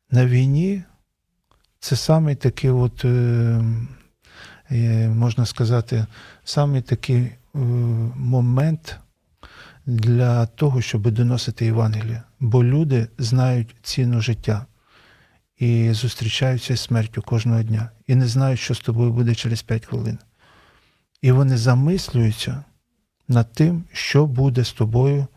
На 0.10 0.26
війні 0.26 0.84
це 1.80 1.96
саме 1.96 2.36
такий, 2.36 2.70
от, 2.70 3.06
е, 3.06 3.62
можна 5.16 5.46
сказати, 5.46 6.06
саме 6.44 6.82
такий 6.82 7.22
е, 7.22 7.38
момент 8.16 9.00
для 9.86 10.46
того, 10.46 10.82
щоб 10.82 11.12
доносити 11.12 11.66
Євангелія. 11.66 12.24
Бо 12.40 12.64
люди 12.64 13.08
знають 13.18 13.76
ціну 13.82 14.22
життя 14.22 14.66
і 15.58 15.94
зустрічаються 15.94 16.76
з 16.76 16.82
смертю 16.82 17.22
кожного 17.22 17.64
дня, 17.64 17.90
і 18.08 18.16
не 18.16 18.28
знають, 18.28 18.60
що 18.60 18.76
з 18.76 18.80
тобою 18.80 19.12
буде 19.14 19.36
через 19.36 19.62
5 19.62 19.86
хвилин. 19.86 20.18
І 21.22 21.32
вони 21.32 21.58
замислюються 21.58 22.64
над 23.28 23.54
тим, 23.54 23.84
що 23.94 24.26
буде 24.26 24.64
з 24.64 24.72
тобою 24.72 25.28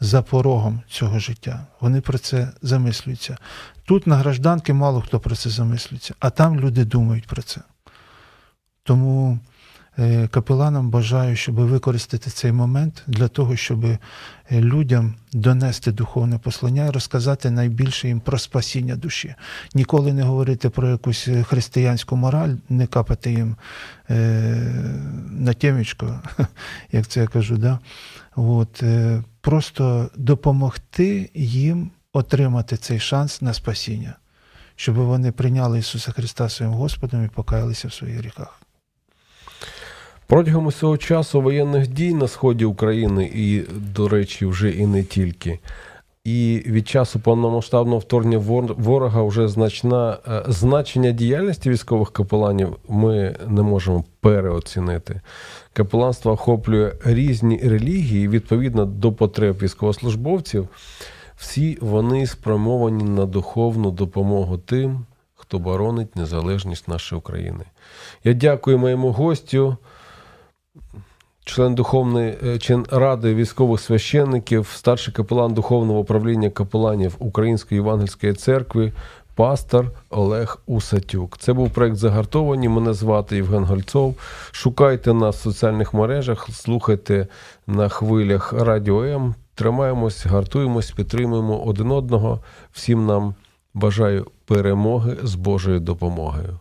за 0.00 0.22
порогом 0.22 0.80
цього 0.88 1.18
життя. 1.18 1.66
Вони 1.80 2.00
про 2.00 2.18
це 2.18 2.48
замислюються. 2.62 3.36
Тут 3.84 4.06
на 4.06 4.16
гражданки 4.16 4.72
мало 4.72 5.00
хто 5.00 5.20
про 5.20 5.36
це 5.36 5.50
замислюється, 5.50 6.14
а 6.20 6.30
там 6.30 6.60
люди 6.60 6.84
думають 6.84 7.26
про 7.26 7.42
це. 7.42 7.60
Тому 8.82 9.38
е, 9.98 10.28
капеланам 10.28 10.90
бажаю, 10.90 11.36
щоб 11.36 11.54
використати 11.54 12.30
цей 12.30 12.52
момент 12.52 13.02
для 13.06 13.28
того, 13.28 13.56
щоб 13.56 13.84
е, 13.84 13.98
людям 14.50 15.14
донести 15.32 15.92
духовне 15.92 16.38
послання 16.38 16.86
і 16.86 16.90
розказати 16.90 17.50
найбільше 17.50 18.08
їм 18.08 18.20
про 18.20 18.38
спасіння 18.38 18.96
душі. 18.96 19.34
Ніколи 19.74 20.12
не 20.12 20.22
говорити 20.22 20.70
про 20.70 20.88
якусь 20.88 21.28
е, 21.28 21.42
християнську 21.42 22.16
мораль, 22.16 22.54
не 22.68 22.86
капати 22.86 23.32
їм 23.32 23.56
на 25.42 25.52
темечко, 25.52 26.20
як 26.92 27.06
це 27.06 27.20
я 27.20 27.26
кажу. 27.26 27.56
Да? 27.56 27.78
От, 28.36 28.82
е, 28.82 29.22
Просто 29.40 30.10
допомогти 30.16 31.30
їм 31.34 31.90
отримати 32.12 32.76
цей 32.76 33.00
шанс 33.00 33.42
на 33.42 33.54
спасіння, 33.54 34.14
щоб 34.76 34.94
вони 34.94 35.32
прийняли 35.32 35.78
Ісуса 35.78 36.12
Христа 36.12 36.48
своїм 36.48 36.74
Господом 36.74 37.24
і 37.24 37.28
покаялися 37.28 37.88
в 37.88 37.92
своїх 37.92 38.16
гріхах. 38.16 38.60
Протягом 40.26 40.66
усього 40.66 40.98
часу 40.98 41.42
воєнних 41.42 41.86
дій 41.88 42.14
на 42.14 42.28
сході 42.28 42.64
України 42.64 43.30
і, 43.34 43.62
до 43.70 44.08
речі, 44.08 44.46
вже 44.46 44.70
і 44.70 44.86
не 44.86 45.02
тільки. 45.04 45.58
І 46.24 46.62
від 46.66 46.88
часу 46.88 47.20
повномасштабного 47.20 47.98
вторгнення 47.98 48.38
ворога 48.78 49.22
вже 49.22 49.48
значна 49.48 50.18
е, 50.28 50.42
значення 50.46 51.10
діяльності 51.10 51.70
військових 51.70 52.10
капеланів 52.10 52.76
ми 52.88 53.36
не 53.46 53.62
можемо 53.62 54.04
переоцінити. 54.20 55.20
Капеланство 55.72 56.32
охоплює 56.32 56.92
різні 57.04 57.58
релігії 57.58 58.28
відповідно 58.28 58.84
до 58.84 59.12
потреб 59.12 59.58
військовослужбовців. 59.62 60.68
Всі 61.36 61.78
вони 61.80 62.26
спрямовані 62.26 63.04
на 63.04 63.26
духовну 63.26 63.90
допомогу 63.90 64.58
тим, 64.58 65.06
хто 65.34 65.58
боронить 65.58 66.16
незалежність 66.16 66.88
нашої 66.88 67.18
України. 67.18 67.64
Я 68.24 68.32
дякую 68.32 68.78
моєму 68.78 69.12
гостю 69.12 69.76
член 71.44 71.74
Духовної 71.74 72.38
е, 72.46 72.58
член 72.58 72.86
ради 72.90 73.34
військових 73.34 73.80
священників, 73.80 74.66
старший 74.74 75.14
капелан 75.14 75.54
Духовного 75.54 76.00
управління 76.00 76.50
капеланів 76.50 77.16
Української 77.18 77.80
Євангельської 77.80 78.32
церкви, 78.32 78.92
пастор 79.34 79.90
Олег 80.10 80.58
Усатюк. 80.66 81.38
Це 81.38 81.52
був 81.52 81.70
проект 81.70 81.96
Загартовані. 81.96 82.68
Мене 82.68 82.92
звати 82.92 83.36
Євген 83.36 83.64
Гольцов. 83.64 84.14
Шукайте 84.50 85.14
нас 85.14 85.36
в 85.36 85.42
соціальних 85.42 85.94
мережах, 85.94 86.48
слухайте 86.52 87.26
на 87.66 87.88
хвилях 87.88 88.52
Радіо 88.52 89.04
М. 89.04 89.34
Тримаємось, 89.54 90.26
гартуємось, 90.26 90.90
підтримуємо 90.90 91.62
один 91.62 91.90
одного. 91.90 92.40
Всім 92.72 93.06
нам 93.06 93.34
бажаю 93.74 94.26
перемоги 94.46 95.16
з 95.22 95.34
Божою 95.34 95.80
допомогою. 95.80 96.58